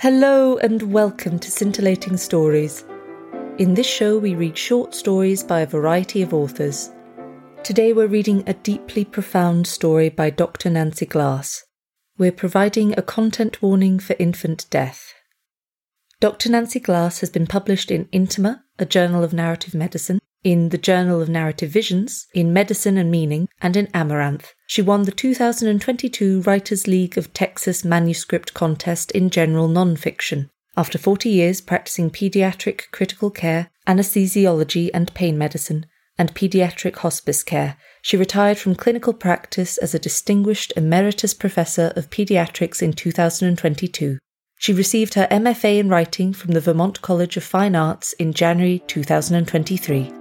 Hello 0.00 0.56
and 0.56 0.94
welcome 0.94 1.38
to 1.38 1.50
Scintillating 1.50 2.16
Stories. 2.16 2.86
In 3.58 3.74
this 3.74 3.86
show, 3.86 4.16
we 4.16 4.34
read 4.34 4.56
short 4.56 4.94
stories 4.94 5.42
by 5.42 5.60
a 5.60 5.66
variety 5.66 6.22
of 6.22 6.32
authors. 6.32 6.90
Today, 7.62 7.92
we're 7.92 8.06
reading 8.06 8.42
a 8.46 8.54
deeply 8.54 9.04
profound 9.04 9.66
story 9.66 10.08
by 10.08 10.30
Dr. 10.30 10.70
Nancy 10.70 11.04
Glass. 11.04 11.64
We're 12.16 12.32
providing 12.32 12.98
a 12.98 13.02
content 13.02 13.60
warning 13.60 13.98
for 13.98 14.16
infant 14.18 14.64
death. 14.70 15.12
Dr. 16.18 16.48
Nancy 16.48 16.80
Glass 16.80 17.20
has 17.20 17.28
been 17.28 17.46
published 17.46 17.90
in 17.90 18.06
Intima, 18.06 18.62
a 18.78 18.86
journal 18.86 19.22
of 19.22 19.34
narrative 19.34 19.74
medicine, 19.74 20.19
in 20.42 20.70
the 20.70 20.78
Journal 20.78 21.20
of 21.20 21.28
Narrative 21.28 21.70
Visions, 21.70 22.26
in 22.34 22.52
Medicine 22.52 22.96
and 22.96 23.10
Meaning, 23.10 23.48
and 23.60 23.76
in 23.76 23.88
Amaranth. 23.94 24.54
She 24.66 24.82
won 24.82 25.02
the 25.02 25.12
2022 25.12 26.42
Writers 26.42 26.86
League 26.86 27.18
of 27.18 27.32
Texas 27.32 27.84
Manuscript 27.84 28.54
Contest 28.54 29.10
in 29.10 29.30
General 29.30 29.68
Nonfiction. 29.68 30.48
After 30.76 30.98
40 30.98 31.28
years 31.28 31.60
practicing 31.60 32.10
pediatric 32.10 32.90
critical 32.90 33.30
care, 33.30 33.70
anesthesiology 33.86 34.90
and 34.94 35.12
pain 35.14 35.36
medicine, 35.36 35.86
and 36.16 36.34
pediatric 36.34 36.96
hospice 36.96 37.42
care, 37.42 37.76
she 38.02 38.16
retired 38.16 38.58
from 38.58 38.74
clinical 38.74 39.12
practice 39.12 39.78
as 39.78 39.94
a 39.94 39.98
distinguished 39.98 40.72
emeritus 40.76 41.34
professor 41.34 41.92
of 41.96 42.10
pediatrics 42.10 42.82
in 42.82 42.92
2022. 42.92 44.18
She 44.58 44.72
received 44.72 45.14
her 45.14 45.26
MFA 45.30 45.78
in 45.78 45.88
writing 45.88 46.32
from 46.32 46.52
the 46.52 46.60
Vermont 46.60 47.00
College 47.00 47.36
of 47.38 47.44
Fine 47.44 47.74
Arts 47.74 48.12
in 48.14 48.34
January 48.34 48.82
2023. 48.86 50.19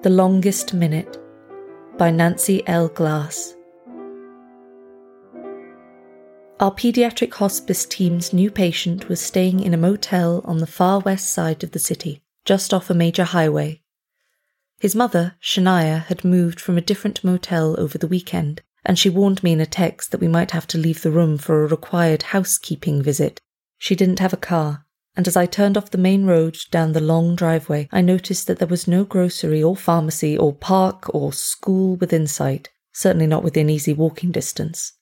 The 0.00 0.10
Longest 0.10 0.74
Minute 0.74 1.18
by 1.98 2.12
Nancy 2.12 2.62
L. 2.68 2.86
Glass. 2.86 3.56
Our 6.60 6.70
paediatric 6.70 7.34
hospice 7.34 7.84
team's 7.84 8.32
new 8.32 8.48
patient 8.48 9.08
was 9.08 9.20
staying 9.20 9.58
in 9.58 9.74
a 9.74 9.76
motel 9.76 10.40
on 10.44 10.58
the 10.58 10.68
far 10.68 11.00
west 11.00 11.32
side 11.32 11.64
of 11.64 11.72
the 11.72 11.80
city, 11.80 12.22
just 12.44 12.72
off 12.72 12.90
a 12.90 12.94
major 12.94 13.24
highway. 13.24 13.82
His 14.78 14.94
mother, 14.94 15.34
Shania, 15.42 16.04
had 16.04 16.24
moved 16.24 16.60
from 16.60 16.78
a 16.78 16.80
different 16.80 17.24
motel 17.24 17.74
over 17.76 17.98
the 17.98 18.06
weekend, 18.06 18.62
and 18.84 18.96
she 18.96 19.10
warned 19.10 19.42
me 19.42 19.50
in 19.50 19.60
a 19.60 19.66
text 19.66 20.12
that 20.12 20.20
we 20.20 20.28
might 20.28 20.52
have 20.52 20.68
to 20.68 20.78
leave 20.78 21.02
the 21.02 21.10
room 21.10 21.38
for 21.38 21.64
a 21.64 21.66
required 21.66 22.22
housekeeping 22.22 23.02
visit. 23.02 23.40
She 23.78 23.96
didn't 23.96 24.20
have 24.20 24.32
a 24.32 24.36
car, 24.36 24.86
and 25.18 25.26
as 25.26 25.36
I 25.36 25.46
turned 25.46 25.76
off 25.76 25.90
the 25.90 25.98
main 25.98 26.26
road 26.26 26.58
down 26.70 26.92
the 26.92 27.00
long 27.00 27.34
driveway, 27.34 27.88
I 27.90 28.02
noticed 28.02 28.46
that 28.46 28.60
there 28.60 28.68
was 28.68 28.86
no 28.86 29.02
grocery 29.02 29.60
or 29.60 29.74
pharmacy 29.74 30.38
or 30.38 30.54
park 30.54 31.12
or 31.12 31.32
school 31.32 31.96
within 31.96 32.28
sight, 32.28 32.68
certainly 32.92 33.26
not 33.26 33.42
within 33.42 33.68
easy 33.68 33.92
walking 33.92 34.30
distance. 34.30 34.92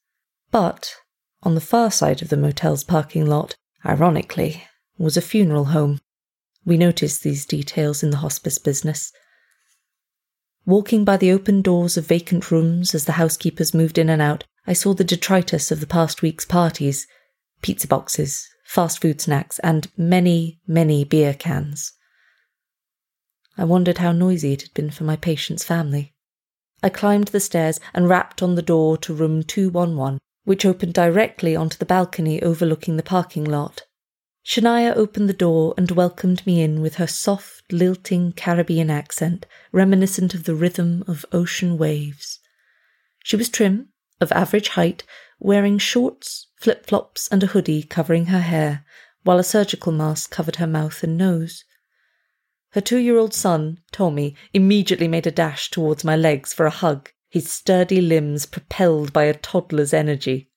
But 0.50 0.94
on 1.42 1.54
the 1.54 1.60
far 1.60 1.90
side 1.90 2.22
of 2.22 2.30
the 2.30 2.36
motel's 2.38 2.82
parking 2.82 3.26
lot, 3.26 3.56
ironically, 3.84 4.64
was 4.96 5.18
a 5.18 5.20
funeral 5.20 5.66
home. 5.66 6.00
We 6.64 6.78
noticed 6.78 7.22
these 7.22 7.44
details 7.44 8.02
in 8.02 8.08
the 8.08 8.24
hospice 8.24 8.56
business. 8.56 9.12
Walking 10.64 11.04
by 11.04 11.18
the 11.18 11.30
open 11.30 11.60
doors 11.60 11.98
of 11.98 12.06
vacant 12.06 12.50
rooms 12.50 12.94
as 12.94 13.04
the 13.04 13.20
housekeepers 13.20 13.74
moved 13.74 13.98
in 13.98 14.08
and 14.08 14.22
out, 14.22 14.44
I 14.66 14.72
saw 14.72 14.94
the 14.94 15.04
detritus 15.04 15.70
of 15.70 15.80
the 15.80 15.86
past 15.86 16.22
week's 16.22 16.46
parties 16.46 17.06
pizza 17.60 17.86
boxes, 17.86 18.48
fast 18.66 19.00
food 19.00 19.20
snacks, 19.20 19.58
and 19.60 19.90
many, 19.96 20.60
many 20.66 21.04
beer 21.04 21.32
cans. 21.32 21.92
I 23.56 23.64
wondered 23.64 23.98
how 23.98 24.12
noisy 24.12 24.52
it 24.52 24.62
had 24.62 24.74
been 24.74 24.90
for 24.90 25.04
my 25.04 25.16
patient's 25.16 25.64
family. 25.64 26.14
I 26.82 26.90
climbed 26.90 27.28
the 27.28 27.40
stairs 27.40 27.80
and 27.94 28.08
rapped 28.08 28.42
on 28.42 28.54
the 28.54 28.62
door 28.62 28.98
to 28.98 29.14
room 29.14 29.42
211, 29.42 30.18
which 30.44 30.66
opened 30.66 30.94
directly 30.94 31.56
onto 31.56 31.78
the 31.78 31.86
balcony 31.86 32.42
overlooking 32.42 32.96
the 32.96 33.02
parking 33.02 33.44
lot. 33.44 33.84
Shania 34.44 34.94
opened 34.94 35.28
the 35.28 35.32
door 35.32 35.74
and 35.76 35.90
welcomed 35.90 36.46
me 36.46 36.60
in 36.60 36.80
with 36.80 36.96
her 36.96 37.06
soft, 37.06 37.72
lilting 37.72 38.32
Caribbean 38.32 38.90
accent, 38.90 39.46
reminiscent 39.72 40.34
of 40.34 40.44
the 40.44 40.54
rhythm 40.54 41.02
of 41.08 41.24
ocean 41.32 41.78
waves. 41.78 42.38
She 43.24 43.36
was 43.36 43.48
trim, 43.48 43.88
of 44.20 44.30
average 44.32 44.68
height, 44.68 45.02
wearing 45.38 45.78
shorts, 45.78 46.48
flip 46.56 46.86
flops, 46.86 47.28
and 47.28 47.42
a 47.42 47.48
hoodie 47.48 47.82
covering 47.82 48.26
her 48.26 48.40
hair, 48.40 48.84
while 49.22 49.38
a 49.38 49.44
surgical 49.44 49.92
mask 49.92 50.30
covered 50.30 50.56
her 50.56 50.66
mouth 50.66 51.02
and 51.02 51.16
nose. 51.16 51.64
Her 52.70 52.80
two 52.80 52.98
year 52.98 53.18
old 53.18 53.34
son, 53.34 53.80
Tommy, 53.92 54.36
immediately 54.52 55.08
made 55.08 55.26
a 55.26 55.30
dash 55.30 55.70
towards 55.70 56.04
my 56.04 56.16
legs 56.16 56.52
for 56.52 56.66
a 56.66 56.70
hug, 56.70 57.10
his 57.28 57.50
sturdy 57.50 58.00
limbs 58.00 58.46
propelled 58.46 59.12
by 59.12 59.24
a 59.24 59.34
toddler's 59.34 59.94
energy. 59.94 60.50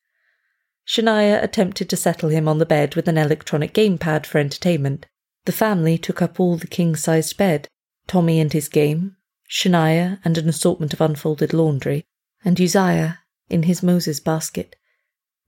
Shania 0.88 1.42
attempted 1.44 1.90
to 1.90 1.98
settle 1.98 2.30
him 2.30 2.48
on 2.48 2.58
the 2.58 2.66
bed 2.66 2.96
with 2.96 3.08
an 3.08 3.18
electronic 3.18 3.74
gamepad 3.74 4.26
for 4.26 4.40
entertainment. 4.40 5.06
The 5.46 5.52
family 5.52 5.98
took 5.98 6.22
up 6.22 6.40
all 6.40 6.58
the 6.58 6.68
king 6.68 6.96
sized 6.96 7.38
bed 7.38 7.68
Tommy 8.08 8.40
and 8.40 8.52
his 8.52 8.68
game, 8.68 9.16
Shania 9.50 10.20
and 10.26 10.38
an 10.38 10.50
assortment 10.50 10.94
of 10.94 11.02
unfolded 11.02 11.54
laundry, 11.54 12.06
and 12.44 12.60
Uzziah 12.60 13.20
in 13.50 13.64
his 13.64 13.84
Moses 13.84 14.20
basket. 14.20 14.76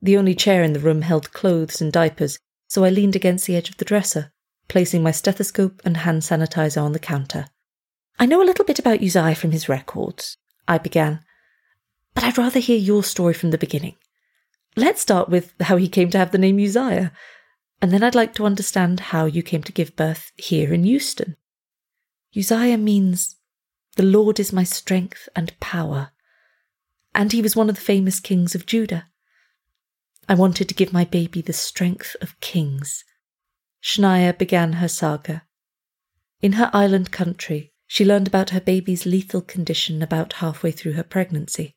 The 0.01 0.17
only 0.17 0.35
chair 0.35 0.63
in 0.63 0.73
the 0.73 0.79
room 0.79 1.01
held 1.03 1.33
clothes 1.33 1.81
and 1.81 1.91
diapers, 1.91 2.39
so 2.67 2.83
I 2.83 2.89
leaned 2.89 3.15
against 3.15 3.45
the 3.45 3.55
edge 3.55 3.69
of 3.69 3.77
the 3.77 3.85
dresser, 3.85 4.31
placing 4.67 5.03
my 5.03 5.11
stethoscope 5.11 5.81
and 5.85 5.97
hand 5.97 6.21
sanitizer 6.21 6.81
on 6.81 6.93
the 6.93 6.99
counter. 6.99 7.47
I 8.17 8.25
know 8.25 8.41
a 8.41 8.45
little 8.45 8.65
bit 8.65 8.79
about 8.79 9.01
Uzziah 9.01 9.35
from 9.35 9.51
his 9.51 9.69
records, 9.69 10.37
I 10.67 10.77
began, 10.77 11.21
but 12.13 12.23
I'd 12.23 12.37
rather 12.37 12.59
hear 12.59 12.77
your 12.77 13.03
story 13.03 13.33
from 13.33 13.51
the 13.51 13.57
beginning. 13.57 13.95
Let's 14.75 15.01
start 15.01 15.27
with 15.27 15.53
how 15.59 15.77
he 15.77 15.89
came 15.89 16.09
to 16.11 16.17
have 16.17 16.31
the 16.31 16.37
name 16.37 16.57
Uzziah, 16.57 17.11
and 17.81 17.91
then 17.91 18.03
I'd 18.03 18.15
like 18.15 18.33
to 18.35 18.45
understand 18.45 18.99
how 18.99 19.25
you 19.25 19.43
came 19.43 19.63
to 19.63 19.71
give 19.71 19.95
birth 19.95 20.31
here 20.37 20.73
in 20.73 20.83
Houston. 20.83 21.35
Uzziah 22.37 22.77
means, 22.77 23.35
The 23.97 24.03
Lord 24.03 24.39
is 24.39 24.53
my 24.53 24.63
strength 24.63 25.27
and 25.35 25.59
power, 25.59 26.11
and 27.13 27.31
he 27.31 27.41
was 27.41 27.55
one 27.55 27.69
of 27.69 27.75
the 27.75 27.81
famous 27.81 28.19
kings 28.19 28.55
of 28.55 28.65
Judah. 28.65 29.07
I 30.29 30.35
wanted 30.35 30.69
to 30.69 30.75
give 30.75 30.93
my 30.93 31.05
baby 31.05 31.41
the 31.41 31.53
strength 31.53 32.15
of 32.21 32.39
kings. 32.39 33.03
Shania 33.83 34.37
began 34.37 34.73
her 34.73 34.87
saga. 34.87 35.43
In 36.41 36.53
her 36.53 36.69
island 36.73 37.11
country, 37.11 37.73
she 37.87 38.05
learned 38.05 38.27
about 38.27 38.51
her 38.51 38.61
baby's 38.61 39.05
lethal 39.05 39.41
condition 39.41 40.01
about 40.01 40.33
halfway 40.33 40.71
through 40.71 40.93
her 40.93 41.03
pregnancy. 41.03 41.75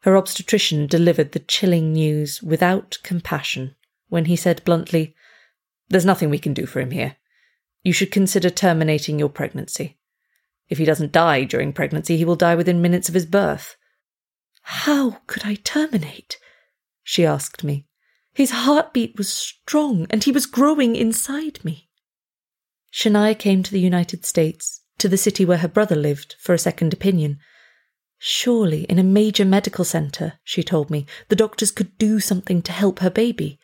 Her 0.00 0.16
obstetrician 0.16 0.88
delivered 0.88 1.32
the 1.32 1.38
chilling 1.38 1.92
news 1.92 2.42
without 2.42 2.98
compassion 3.04 3.76
when 4.08 4.24
he 4.24 4.34
said 4.34 4.64
bluntly, 4.64 5.14
There's 5.88 6.04
nothing 6.04 6.28
we 6.28 6.40
can 6.40 6.52
do 6.52 6.66
for 6.66 6.80
him 6.80 6.90
here. 6.90 7.16
You 7.84 7.92
should 7.92 8.10
consider 8.10 8.50
terminating 8.50 9.18
your 9.18 9.28
pregnancy. 9.28 9.98
If 10.68 10.78
he 10.78 10.84
doesn't 10.84 11.12
die 11.12 11.44
during 11.44 11.72
pregnancy, 11.72 12.16
he 12.16 12.24
will 12.24 12.36
die 12.36 12.54
within 12.54 12.82
minutes 12.82 13.08
of 13.08 13.14
his 13.14 13.26
birth. 13.26 13.76
How 14.62 15.20
could 15.26 15.44
I 15.44 15.56
terminate? 15.56 16.38
she 17.02 17.26
asked 17.26 17.64
me. 17.64 17.86
His 18.32 18.50
heartbeat 18.50 19.16
was 19.16 19.32
strong, 19.32 20.06
and 20.08 20.24
he 20.24 20.32
was 20.32 20.46
growing 20.46 20.96
inside 20.96 21.64
me. 21.64 21.90
Shania 22.92 23.38
came 23.38 23.62
to 23.62 23.70
the 23.70 23.80
United 23.80 24.24
States, 24.24 24.82
to 24.98 25.08
the 25.08 25.18
city 25.18 25.44
where 25.44 25.58
her 25.58 25.68
brother 25.68 25.96
lived, 25.96 26.36
for 26.38 26.54
a 26.54 26.58
second 26.58 26.92
opinion. 26.92 27.38
Surely, 28.18 28.84
in 28.84 28.98
a 28.98 29.04
major 29.04 29.44
medical 29.44 29.84
centre, 29.84 30.34
she 30.44 30.62
told 30.62 30.90
me, 30.90 31.06
the 31.28 31.36
doctors 31.36 31.70
could 31.70 31.98
do 31.98 32.20
something 32.20 32.62
to 32.62 32.72
help 32.72 33.00
her 33.00 33.10
baby. 33.10 33.58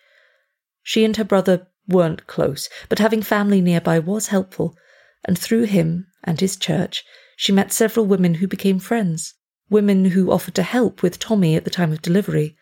She 0.82 1.04
and 1.04 1.16
her 1.16 1.24
brother 1.24 1.68
weren't 1.86 2.26
close, 2.26 2.68
but 2.88 2.98
having 2.98 3.22
family 3.22 3.60
nearby 3.60 3.98
was 3.98 4.28
helpful, 4.28 4.76
and 5.24 5.38
through 5.38 5.64
him 5.64 6.08
and 6.24 6.40
his 6.40 6.56
church, 6.56 7.04
she 7.36 7.52
met 7.52 7.72
several 7.72 8.04
women 8.04 8.34
who 8.34 8.48
became 8.48 8.78
friends, 8.78 9.34
women 9.70 10.06
who 10.06 10.30
offered 10.30 10.54
to 10.54 10.62
help 10.62 11.02
with 11.02 11.18
Tommy 11.18 11.54
at 11.56 11.64
the 11.64 11.70
time 11.70 11.92
of 11.92 12.02
delivery. 12.02 12.56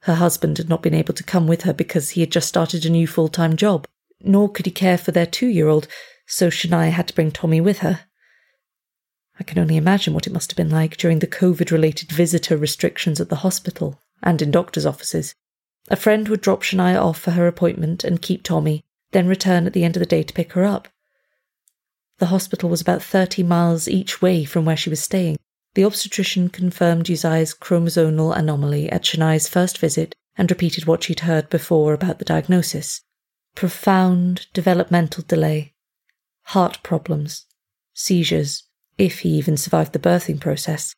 Her 0.00 0.14
husband 0.14 0.58
had 0.58 0.68
not 0.68 0.82
been 0.82 0.94
able 0.94 1.14
to 1.14 1.22
come 1.22 1.46
with 1.46 1.62
her 1.62 1.72
because 1.72 2.10
he 2.10 2.20
had 2.20 2.32
just 2.32 2.48
started 2.48 2.84
a 2.84 2.90
new 2.90 3.06
full 3.06 3.28
time 3.28 3.56
job, 3.56 3.86
nor 4.20 4.50
could 4.50 4.66
he 4.66 4.72
care 4.72 4.98
for 4.98 5.12
their 5.12 5.26
two 5.26 5.46
year 5.46 5.68
old, 5.68 5.88
so 6.26 6.48
Shania 6.48 6.90
had 6.90 7.08
to 7.08 7.14
bring 7.14 7.30
Tommy 7.30 7.60
with 7.60 7.78
her. 7.78 8.00
I 9.40 9.44
can 9.44 9.58
only 9.58 9.76
imagine 9.76 10.12
what 10.14 10.26
it 10.26 10.32
must 10.32 10.50
have 10.50 10.56
been 10.56 10.70
like 10.70 10.96
during 10.96 11.20
the 11.20 11.26
COVID 11.26 11.70
related 11.70 12.12
visitor 12.12 12.56
restrictions 12.56 13.20
at 13.20 13.28
the 13.28 13.36
hospital 13.36 13.98
and 14.22 14.40
in 14.42 14.50
doctors' 14.50 14.86
offices. 14.86 15.34
A 15.88 15.96
friend 15.96 16.28
would 16.28 16.40
drop 16.40 16.62
Shania 16.62 17.00
off 17.00 17.18
for 17.18 17.32
her 17.32 17.46
appointment 17.46 18.04
and 18.04 18.22
keep 18.22 18.42
Tommy, 18.42 18.84
then 19.12 19.26
return 19.26 19.66
at 19.66 19.72
the 19.72 19.84
end 19.84 19.96
of 19.96 20.00
the 20.00 20.06
day 20.06 20.22
to 20.22 20.34
pick 20.34 20.52
her 20.52 20.64
up. 20.64 20.88
The 22.18 22.26
hospital 22.26 22.68
was 22.68 22.80
about 22.80 23.02
30 23.02 23.42
miles 23.42 23.88
each 23.88 24.22
way 24.22 24.44
from 24.44 24.64
where 24.64 24.76
she 24.76 24.90
was 24.90 25.02
staying, 25.02 25.38
the 25.74 25.84
obstetrician 25.84 26.48
confirmed 26.48 27.10
Uzziah's 27.10 27.54
chromosomal 27.54 28.36
anomaly 28.36 28.90
at 28.90 29.02
Shania's 29.02 29.48
first 29.48 29.78
visit 29.78 30.14
and 30.36 30.50
repeated 30.50 30.86
what 30.86 31.04
she'd 31.04 31.20
heard 31.20 31.48
before 31.48 31.92
about 31.94 32.18
the 32.18 32.24
diagnosis. 32.24 33.02
Profound 33.54 34.46
developmental 34.52 35.24
delay, 35.26 35.74
heart 36.44 36.78
problems, 36.82 37.46
seizures, 37.94 38.64
if 38.98 39.20
he 39.20 39.30
even 39.30 39.56
survived 39.56 39.92
the 39.92 39.98
birthing 39.98 40.40
process. 40.40 40.94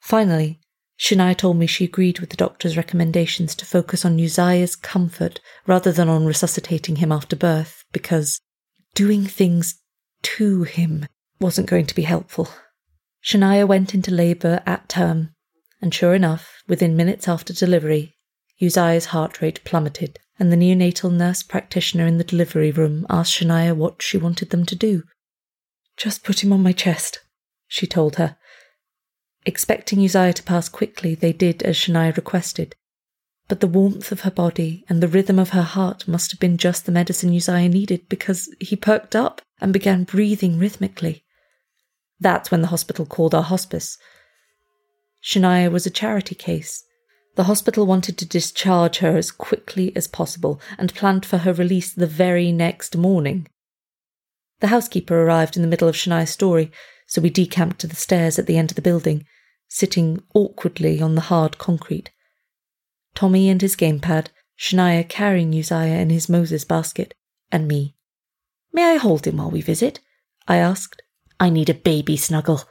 Finally, 0.00 0.60
Shania 0.98 1.36
told 1.36 1.58
me 1.58 1.66
she 1.66 1.84
agreed 1.84 2.20
with 2.20 2.30
the 2.30 2.36
doctor's 2.36 2.76
recommendations 2.76 3.54
to 3.56 3.66
focus 3.66 4.04
on 4.04 4.18
Uzziah's 4.18 4.76
comfort 4.76 5.40
rather 5.66 5.92
than 5.92 6.08
on 6.08 6.24
resuscitating 6.24 6.96
him 6.96 7.12
after 7.12 7.36
birth 7.36 7.84
because 7.92 8.40
doing 8.94 9.26
things 9.26 9.82
to 10.22 10.62
him 10.62 11.06
wasn't 11.38 11.68
going 11.68 11.86
to 11.86 11.94
be 11.94 12.02
helpful. 12.02 12.48
Shania 13.26 13.66
went 13.66 13.92
into 13.92 14.12
labour 14.12 14.62
at 14.66 14.88
term, 14.88 15.34
and 15.82 15.92
sure 15.92 16.14
enough, 16.14 16.62
within 16.68 16.94
minutes 16.94 17.26
after 17.26 17.52
delivery, 17.52 18.14
Uzziah's 18.62 19.06
heart 19.06 19.42
rate 19.42 19.64
plummeted, 19.64 20.20
and 20.38 20.52
the 20.52 20.56
neonatal 20.56 21.12
nurse 21.12 21.42
practitioner 21.42 22.06
in 22.06 22.18
the 22.18 22.24
delivery 22.24 22.70
room 22.70 23.04
asked 23.10 23.34
Shania 23.34 23.74
what 23.74 24.00
she 24.00 24.16
wanted 24.16 24.50
them 24.50 24.64
to 24.66 24.76
do. 24.76 25.02
Just 25.96 26.22
put 26.22 26.44
him 26.44 26.52
on 26.52 26.62
my 26.62 26.70
chest, 26.70 27.18
she 27.66 27.84
told 27.84 28.14
her. 28.14 28.36
Expecting 29.44 30.04
Uzziah 30.04 30.32
to 30.34 30.42
pass 30.44 30.68
quickly, 30.68 31.16
they 31.16 31.32
did 31.32 31.64
as 31.64 31.76
Shania 31.76 32.16
requested. 32.16 32.76
But 33.48 33.58
the 33.58 33.66
warmth 33.66 34.12
of 34.12 34.20
her 34.20 34.30
body 34.30 34.84
and 34.88 35.02
the 35.02 35.08
rhythm 35.08 35.40
of 35.40 35.50
her 35.50 35.62
heart 35.62 36.06
must 36.06 36.30
have 36.30 36.38
been 36.38 36.58
just 36.58 36.86
the 36.86 36.92
medicine 36.92 37.34
Uzziah 37.34 37.68
needed 37.68 38.08
because 38.08 38.48
he 38.60 38.76
perked 38.76 39.16
up 39.16 39.42
and 39.60 39.72
began 39.72 40.04
breathing 40.04 40.60
rhythmically. 40.60 41.24
That's 42.20 42.50
when 42.50 42.62
the 42.62 42.68
hospital 42.68 43.06
called 43.06 43.34
our 43.34 43.42
hospice. 43.42 43.98
Shania 45.22 45.70
was 45.70 45.86
a 45.86 45.90
charity 45.90 46.34
case. 46.34 46.84
The 47.34 47.44
hospital 47.44 47.86
wanted 47.86 48.16
to 48.18 48.26
discharge 48.26 48.98
her 48.98 49.16
as 49.16 49.30
quickly 49.30 49.94
as 49.94 50.08
possible 50.08 50.60
and 50.78 50.94
planned 50.94 51.26
for 51.26 51.38
her 51.38 51.52
release 51.52 51.92
the 51.92 52.06
very 52.06 52.50
next 52.52 52.96
morning. 52.96 53.46
The 54.60 54.68
housekeeper 54.68 55.20
arrived 55.20 55.56
in 55.56 55.62
the 55.62 55.68
middle 55.68 55.88
of 55.88 55.96
Shania's 55.96 56.30
story, 56.30 56.72
so 57.06 57.20
we 57.20 57.28
decamped 57.28 57.80
to 57.80 57.86
the 57.86 57.96
stairs 57.96 58.38
at 58.38 58.46
the 58.46 58.56
end 58.56 58.70
of 58.70 58.76
the 58.76 58.82
building, 58.82 59.26
sitting 59.68 60.22
awkwardly 60.34 61.02
on 61.02 61.14
the 61.14 61.20
hard 61.22 61.58
concrete. 61.58 62.10
Tommy 63.14 63.50
and 63.50 63.60
his 63.60 63.76
gamepad, 63.76 64.28
Shania 64.58 65.06
carrying 65.06 65.54
Uzziah 65.54 65.98
in 65.98 66.08
his 66.08 66.28
Moses 66.28 66.64
basket, 66.64 67.14
and 67.52 67.68
me. 67.68 67.96
May 68.72 68.92
I 68.92 68.96
hold 68.96 69.26
him 69.26 69.36
while 69.36 69.50
we 69.50 69.60
visit? 69.60 70.00
I 70.48 70.56
asked. 70.56 71.02
I 71.38 71.50
need 71.50 71.68
a 71.68 71.74
baby 71.74 72.16
snuggle. 72.16 72.62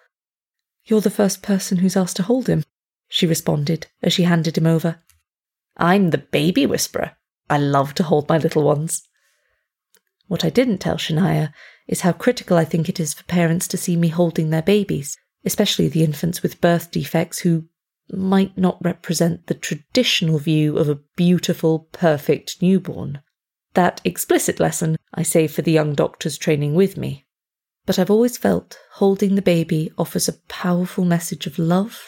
You're 0.86 1.02
the 1.02 1.10
first 1.10 1.42
person 1.42 1.78
who's 1.78 1.98
asked 1.98 2.18
to 2.18 2.24
hold 2.24 2.48
him, 2.48 2.64
she 3.08 3.28
responded 3.28 3.88
as 4.02 4.14
she 4.14 4.24
handed 4.24 4.58
him 4.58 4.68
over. 4.68 5.02
I'm 5.78 6.10
the 6.10 6.18
baby 6.18 6.66
whisperer. 6.66 7.18
I 7.50 7.58
love 7.58 7.94
to 7.96 8.04
hold 8.04 8.30
my 8.30 8.38
little 8.38 8.64
ones. 8.64 9.04
What 10.28 10.44
I 10.44 10.50
didn't 10.50 10.80
tell 10.80 10.96
Shania 10.96 11.54
is 11.88 12.02
how 12.02 12.12
critical 12.12 12.58
I 12.58 12.66
think 12.66 12.90
it 12.90 13.00
is 13.00 13.14
for 13.14 13.24
parents 13.26 13.68
to 13.70 13.78
see 13.78 13.96
me 13.96 14.08
holding 14.08 14.50
their 14.50 14.64
babies, 14.64 15.18
especially 15.44 15.88
the 15.88 16.04
infants 16.04 16.42
with 16.42 16.62
birth 16.62 16.90
defects 16.92 17.40
who 17.40 17.66
might 18.12 18.58
not 18.58 18.84
represent 18.84 19.48
the 19.48 19.54
traditional 19.54 20.40
view 20.40 20.78
of 20.78 20.90
a 20.90 21.00
beautiful, 21.16 21.88
perfect 21.92 22.62
newborn. 22.62 23.22
That 23.74 24.02
explicit 24.04 24.60
lesson 24.60 24.98
I 25.14 25.24
save 25.24 25.52
for 25.52 25.62
the 25.62 25.72
young 25.72 25.94
doctors 25.94 26.38
training 26.38 26.76
with 26.76 26.98
me. 26.98 27.25
But 27.86 28.00
I've 28.00 28.10
always 28.10 28.38
felt 28.38 28.80
holding 28.94 29.36
the 29.36 29.42
baby 29.42 29.92
offers 29.98 30.28
a 30.28 30.40
powerful 30.48 31.06
message 31.06 31.46
of 31.46 31.60
love 31.60 32.02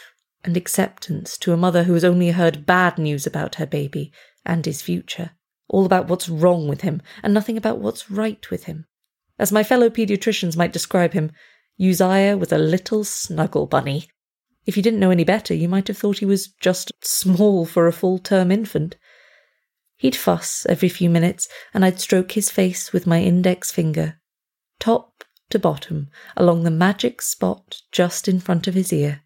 and 0.43 0.57
acceptance 0.57 1.37
to 1.39 1.53
a 1.53 1.57
mother 1.57 1.83
who 1.83 1.93
has 1.93 2.03
only 2.03 2.31
heard 2.31 2.65
bad 2.65 2.97
news 2.97 3.27
about 3.27 3.55
her 3.55 3.65
baby 3.65 4.11
and 4.45 4.65
his 4.65 4.81
future, 4.81 5.31
all 5.67 5.85
about 5.85 6.07
what's 6.07 6.29
wrong 6.29 6.67
with 6.67 6.81
him 6.81 7.01
and 7.21 7.33
nothing 7.33 7.57
about 7.57 7.79
what's 7.79 8.09
right 8.09 8.49
with 8.49 8.63
him. 8.63 8.85
As 9.37 9.51
my 9.51 9.61
fellow 9.63 9.89
paediatricians 9.89 10.57
might 10.57 10.73
describe 10.73 11.13
him, 11.13 11.31
Uzziah 11.79 12.37
was 12.37 12.51
a 12.51 12.57
little 12.57 13.03
snuggle 13.03 13.67
bunny. 13.67 14.09
If 14.65 14.77
you 14.77 14.83
didn't 14.83 14.99
know 14.99 15.11
any 15.11 15.23
better, 15.23 15.53
you 15.53 15.69
might 15.69 15.87
have 15.89 15.97
thought 15.97 16.19
he 16.19 16.25
was 16.25 16.47
just 16.47 16.91
small 17.01 17.65
for 17.65 17.85
a 17.85 17.93
full 17.93 18.17
term 18.17 18.51
infant. 18.51 18.97
He'd 19.95 20.15
fuss 20.15 20.65
every 20.67 20.89
few 20.89 21.09
minutes, 21.09 21.47
and 21.73 21.85
I'd 21.85 21.99
stroke 21.99 22.31
his 22.31 22.49
face 22.49 22.91
with 22.91 23.05
my 23.05 23.21
index 23.21 23.71
finger, 23.71 24.19
top 24.79 25.23
to 25.49 25.59
bottom, 25.59 26.09
along 26.35 26.63
the 26.63 26.71
magic 26.71 27.21
spot 27.21 27.81
just 27.91 28.27
in 28.27 28.39
front 28.39 28.67
of 28.67 28.73
his 28.73 28.91
ear. 28.91 29.21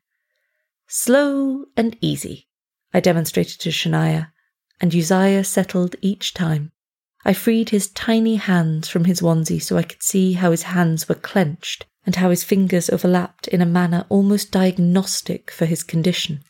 Slow 0.87 1.65
and 1.77 1.97
easy, 2.01 2.47
I 2.93 2.99
demonstrated 2.99 3.59
to 3.61 3.69
Shania, 3.69 4.31
and 4.79 4.93
Uzziah 4.93 5.43
settled 5.43 5.95
each 6.01 6.33
time. 6.33 6.71
I 7.23 7.33
freed 7.33 7.69
his 7.69 7.89
tiny 7.89 8.35
hands 8.37 8.87
from 8.87 9.05
his 9.05 9.21
onesie 9.21 9.61
so 9.61 9.77
I 9.77 9.83
could 9.83 10.01
see 10.03 10.33
how 10.33 10.51
his 10.51 10.63
hands 10.63 11.07
were 11.07 11.15
clenched 11.15 11.85
and 12.05 12.15
how 12.15 12.29
his 12.29 12.43
fingers 12.43 12.89
overlapped 12.89 13.47
in 13.47 13.61
a 13.61 13.65
manner 13.65 14.05
almost 14.09 14.51
diagnostic 14.51 15.51
for 15.51 15.65
his 15.65 15.83
condition. 15.83 16.43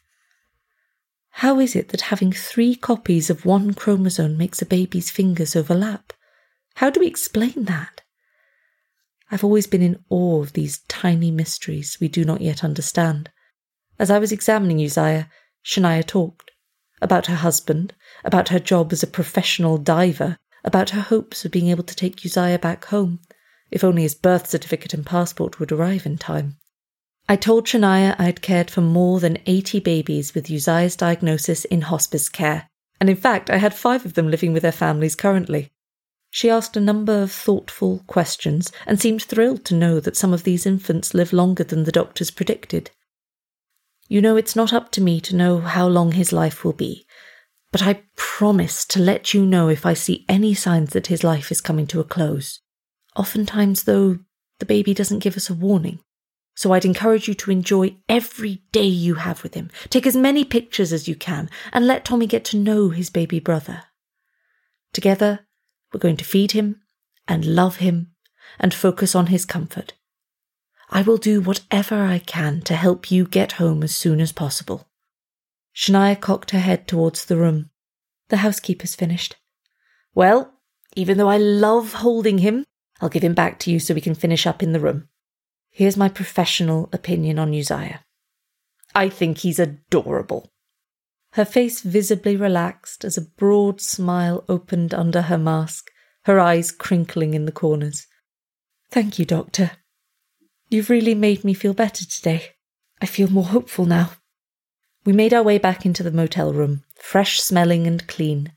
How 1.36 1.60
is 1.60 1.76
it 1.76 1.90
that 1.90 2.02
having 2.02 2.32
three 2.32 2.76
copies 2.76 3.30
of 3.30 3.46
one 3.46 3.74
chromosome 3.74 4.38
makes 4.38 4.62
a 4.62 4.66
baby's 4.66 5.10
fingers 5.10 5.56
overlap? 5.56 6.14
How 6.76 6.90
do 6.90 7.00
we 7.00 7.08
explain 7.08 7.66
that? 7.66 8.02
I've 9.34 9.46
always 9.46 9.66
been 9.66 9.82
in 9.82 10.04
awe 10.10 10.42
of 10.42 10.52
these 10.52 10.80
tiny 10.90 11.32
mysteries 11.32 11.98
we 12.02 12.10
do 12.10 12.26
not 12.26 12.42
yet 12.42 12.66
understand. 12.66 13.30
As 13.98 14.12
I 14.12 14.20
was 14.20 14.34
examining 14.34 14.84
Uzziah, 14.84 15.30
Shania 15.64 16.06
talked 16.06 16.52
about 17.02 17.28
her 17.28 17.36
husband, 17.36 17.96
about 18.26 18.50
her 18.50 18.60
job 18.60 18.92
as 18.92 19.04
a 19.04 19.08
professional 19.08 19.78
diver, 19.78 20.38
about 20.66 20.90
her 20.90 21.00
hopes 21.00 21.46
of 21.46 21.52
being 21.52 21.70
able 21.70 21.84
to 21.84 21.96
take 21.96 22.26
Uzziah 22.26 22.60
back 22.60 22.86
home, 22.86 23.20
if 23.72 23.86
only 23.86 24.02
his 24.02 24.16
birth 24.16 24.48
certificate 24.48 24.94
and 24.94 25.06
passport 25.06 25.60
would 25.60 25.72
arrive 25.72 26.06
in 26.06 26.18
time. 26.18 26.58
I 27.30 27.38
told 27.38 27.68
Shania 27.68 28.16
I 28.20 28.24
had 28.24 28.42
cared 28.42 28.70
for 28.70 28.82
more 28.82 29.22
than 29.22 29.38
80 29.46 29.80
babies 29.80 30.36
with 30.36 30.52
Uzziah's 30.52 30.98
diagnosis 30.98 31.64
in 31.66 31.84
hospice 31.84 32.28
care, 32.28 32.70
and 33.00 33.10
in 33.10 33.16
fact, 33.16 33.50
I 33.50 33.58
had 33.58 33.74
five 33.74 34.06
of 34.06 34.16
them 34.16 34.30
living 34.30 34.52
with 34.52 34.64
their 34.64 34.74
families 34.74 35.16
currently. 35.16 35.72
She 36.34 36.50
asked 36.50 36.78
a 36.78 36.82
number 36.82 37.22
of 37.22 37.32
thoughtful 37.32 38.04
questions 38.08 38.72
and 38.88 39.00
seemed 39.00 39.22
thrilled 39.22 39.66
to 39.66 39.76
know 39.76 40.00
that 40.00 40.16
some 40.16 40.32
of 40.32 40.44
these 40.44 40.66
infants 40.66 41.14
live 41.14 41.34
longer 41.34 41.66
than 41.66 41.84
the 41.84 41.92
doctors 41.92 42.32
predicted. 42.32 42.90
You 44.08 44.22
know, 44.22 44.38
it's 44.38 44.56
not 44.56 44.72
up 44.74 44.92
to 44.94 45.02
me 45.02 45.20
to 45.22 45.36
know 45.36 45.60
how 45.60 45.88
long 45.88 46.14
his 46.14 46.32
life 46.32 46.64
will 46.64 46.74
be, 46.74 47.06
but 47.72 47.84
I 47.84 48.04
promise 48.16 48.86
to 48.86 49.00
let 49.00 49.34
you 49.34 49.46
know 49.46 49.68
if 49.68 49.86
I 49.86 49.94
see 49.94 50.26
any 50.30 50.54
signs 50.54 50.94
that 50.94 51.08
his 51.08 51.24
life 51.24 51.52
is 51.52 51.60
coming 51.60 51.86
to 51.88 52.00
a 52.00 52.06
close. 52.06 52.62
Oftentimes, 53.16 53.84
though, 53.84 54.20
the 54.60 54.66
baby 54.66 54.94
doesn't 54.94 55.20
give 55.20 55.36
us 55.36 55.50
a 55.50 55.54
warning. 55.54 56.00
So 56.56 56.72
I'd 56.72 56.86
encourage 56.86 57.28
you 57.28 57.34
to 57.36 57.52
enjoy 57.52 57.98
every 58.08 58.64
day 58.72 58.86
you 58.86 59.16
have 59.16 59.44
with 59.44 59.54
him. 59.54 59.70
Take 59.90 60.08
as 60.08 60.16
many 60.16 60.46
pictures 60.46 60.94
as 60.94 61.08
you 61.08 61.16
can 61.16 61.50
and 61.74 61.88
let 61.88 62.06
Tommy 62.06 62.26
get 62.26 62.46
to 62.46 62.58
know 62.58 62.90
his 62.90 63.10
baby 63.10 63.40
brother. 63.40 63.84
Together, 64.94 65.48
we're 65.92 66.00
going 66.00 66.18
to 66.18 66.26
feed 66.26 66.52
him 66.52 66.82
and 67.28 67.46
love 67.46 67.78
him 67.78 68.12
and 68.60 68.74
focus 68.74 69.16
on 69.16 69.28
his 69.28 69.46
comfort. 69.46 69.94
I 70.90 71.02
will 71.02 71.18
do 71.18 71.40
whatever 71.42 72.04
I 72.04 72.20
can 72.20 72.62
to 72.64 72.76
help 72.76 73.12
you 73.12 73.26
get 73.26 73.54
home 73.54 73.82
as 73.84 73.96
soon 73.96 74.20
as 74.20 74.34
possible. 74.34 74.88
Shania 75.76 76.20
cocked 76.20 76.52
her 76.52 76.60
head 76.60 76.88
towards 76.88 77.26
the 77.26 77.38
room. 77.38 77.70
The 78.30 78.38
housekeeper's 78.38 78.96
finished. 78.96 79.38
Well, 80.14 80.54
even 80.96 81.18
though 81.18 81.30
I 81.30 81.38
love 81.38 81.94
holding 81.94 82.40
him, 82.40 82.66
I'll 83.00 83.10
give 83.10 83.24
him 83.24 83.34
back 83.34 83.58
to 83.60 83.72
you 83.72 83.80
so 83.80 83.94
we 83.94 84.02
can 84.02 84.16
finish 84.16 84.46
up 84.46 84.62
in 84.62 84.74
the 84.74 84.80
room. 84.80 85.08
Here's 85.70 85.96
my 85.96 86.10
professional 86.10 86.90
opinion 86.92 87.40
on 87.40 87.54
Uzziah. 87.54 88.04
I 88.94 89.08
think 89.08 89.40
he's 89.40 89.60
adorable. 89.60 90.52
Her 91.34 91.46
face 91.46 91.82
visibly 91.82 92.36
relaxed 92.36 93.06
as 93.06 93.18
a 93.18 93.22
broad 93.22 93.80
smile 93.80 94.44
opened 94.50 94.94
under 94.94 95.24
her 95.24 95.38
mask, 95.38 95.90
her 96.24 96.40
eyes 96.40 96.72
crinkling 96.72 97.34
in 97.34 97.46
the 97.46 97.52
corners. 97.52 98.08
Thank 98.90 99.18
you, 99.18 99.26
Doctor. 99.26 99.72
You've 100.70 100.90
really 100.90 101.16
made 101.16 101.44
me 101.44 101.54
feel 101.54 101.74
better 101.74 102.06
today. 102.06 102.52
I 103.02 103.06
feel 103.06 103.30
more 103.30 103.46
hopeful 103.46 103.86
now. 103.86 104.12
We 105.06 105.14
made 105.14 105.34
our 105.34 105.42
way 105.42 105.58
back 105.58 105.86
into 105.86 106.04
the 106.04 106.12
motel 106.12 106.54
room, 106.54 106.84
fresh 106.96 107.42
smelling 107.42 107.88
and 107.88 108.06
clean. 108.08 108.52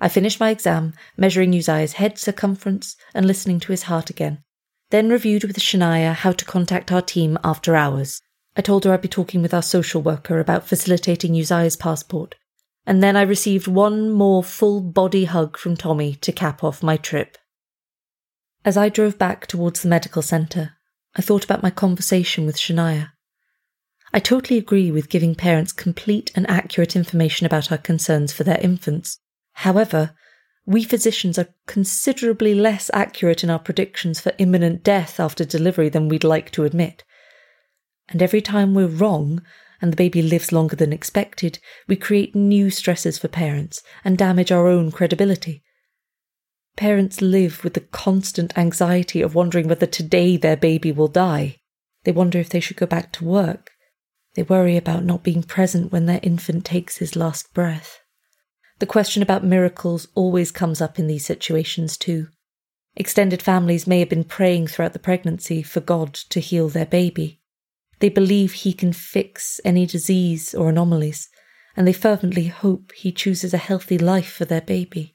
I 0.00 0.08
finished 0.08 0.38
my 0.38 0.50
exam, 0.50 0.92
measuring 1.16 1.54
Uzziah's 1.54 1.94
head 1.94 2.18
circumference 2.18 2.96
and 3.14 3.26
listening 3.26 3.60
to 3.60 3.72
his 3.72 3.84
heart 3.84 4.10
again. 4.10 4.44
Then 4.90 5.08
reviewed 5.08 5.44
with 5.44 5.56
Shania 5.56 6.12
how 6.12 6.32
to 6.32 6.44
contact 6.44 6.92
our 6.92 7.02
team 7.02 7.38
after 7.42 7.74
hours. 7.74 8.20
I 8.56 8.62
told 8.62 8.84
her 8.84 8.92
I'd 8.92 9.02
be 9.02 9.08
talking 9.08 9.42
with 9.42 9.52
our 9.52 9.62
social 9.62 10.00
worker 10.00 10.38
about 10.38 10.66
facilitating 10.66 11.34
Uzziah's 11.34 11.76
passport. 11.76 12.36
And 12.86 13.02
then 13.02 13.16
I 13.16 13.22
received 13.22 13.66
one 13.66 14.10
more 14.10 14.44
full 14.44 14.80
body 14.80 15.24
hug 15.24 15.56
from 15.56 15.76
Tommy 15.76 16.14
to 16.16 16.32
cap 16.32 16.62
off 16.62 16.82
my 16.82 16.96
trip. 16.96 17.38
As 18.64 18.76
I 18.76 18.88
drove 18.88 19.18
back 19.18 19.46
towards 19.46 19.82
the 19.82 19.88
medical 19.88 20.22
centre, 20.22 20.72
I 21.16 21.22
thought 21.22 21.44
about 21.44 21.62
my 21.62 21.70
conversation 21.70 22.46
with 22.46 22.56
Shania. 22.56 23.10
I 24.12 24.20
totally 24.20 24.58
agree 24.58 24.90
with 24.90 25.08
giving 25.08 25.34
parents 25.34 25.72
complete 25.72 26.30
and 26.36 26.48
accurate 26.48 26.94
information 26.94 27.46
about 27.46 27.72
our 27.72 27.78
concerns 27.78 28.32
for 28.32 28.44
their 28.44 28.60
infants. 28.60 29.18
However, 29.54 30.14
we 30.66 30.84
physicians 30.84 31.38
are 31.38 31.52
considerably 31.66 32.54
less 32.54 32.90
accurate 32.94 33.42
in 33.42 33.50
our 33.50 33.58
predictions 33.58 34.20
for 34.20 34.32
imminent 34.38 34.82
death 34.82 35.18
after 35.18 35.44
delivery 35.44 35.88
than 35.88 36.08
we'd 36.08 36.24
like 36.24 36.50
to 36.52 36.64
admit. 36.64 37.02
And 38.08 38.22
every 38.22 38.40
time 38.40 38.74
we're 38.74 38.86
wrong, 38.86 39.42
and 39.80 39.92
the 39.92 39.96
baby 39.96 40.22
lives 40.22 40.52
longer 40.52 40.76
than 40.76 40.92
expected, 40.92 41.58
we 41.88 41.96
create 41.96 42.34
new 42.34 42.70
stresses 42.70 43.18
for 43.18 43.28
parents 43.28 43.82
and 44.04 44.16
damage 44.16 44.50
our 44.50 44.66
own 44.66 44.90
credibility. 44.90 45.62
Parents 46.76 47.20
live 47.20 47.62
with 47.62 47.74
the 47.74 47.80
constant 47.80 48.56
anxiety 48.56 49.20
of 49.20 49.34
wondering 49.34 49.68
whether 49.68 49.86
today 49.86 50.36
their 50.36 50.56
baby 50.56 50.90
will 50.90 51.08
die. 51.08 51.56
They 52.04 52.12
wonder 52.12 52.38
if 52.38 52.48
they 52.48 52.60
should 52.60 52.76
go 52.76 52.86
back 52.86 53.12
to 53.12 53.24
work. 53.24 53.72
They 54.34 54.42
worry 54.42 54.76
about 54.76 55.04
not 55.04 55.22
being 55.22 55.42
present 55.42 55.92
when 55.92 56.06
their 56.06 56.20
infant 56.22 56.64
takes 56.64 56.96
his 56.96 57.14
last 57.14 57.52
breath. 57.54 58.00
The 58.80 58.86
question 58.86 59.22
about 59.22 59.44
miracles 59.44 60.08
always 60.14 60.50
comes 60.50 60.80
up 60.80 60.98
in 60.98 61.06
these 61.06 61.24
situations 61.24 61.96
too. 61.96 62.28
Extended 62.96 63.42
families 63.42 63.86
may 63.86 64.00
have 64.00 64.08
been 64.08 64.24
praying 64.24 64.66
throughout 64.66 64.92
the 64.94 64.98
pregnancy 64.98 65.62
for 65.62 65.80
God 65.80 66.14
to 66.14 66.40
heal 66.40 66.68
their 66.68 66.86
baby. 66.86 67.40
They 68.00 68.08
believe 68.08 68.52
He 68.52 68.72
can 68.72 68.92
fix 68.92 69.60
any 69.64 69.86
disease 69.86 70.54
or 70.54 70.68
anomalies, 70.68 71.28
and 71.76 71.86
they 71.86 71.92
fervently 71.92 72.48
hope 72.48 72.92
He 72.92 73.12
chooses 73.12 73.54
a 73.54 73.58
healthy 73.58 73.98
life 73.98 74.30
for 74.30 74.44
their 74.44 74.60
baby. 74.60 75.14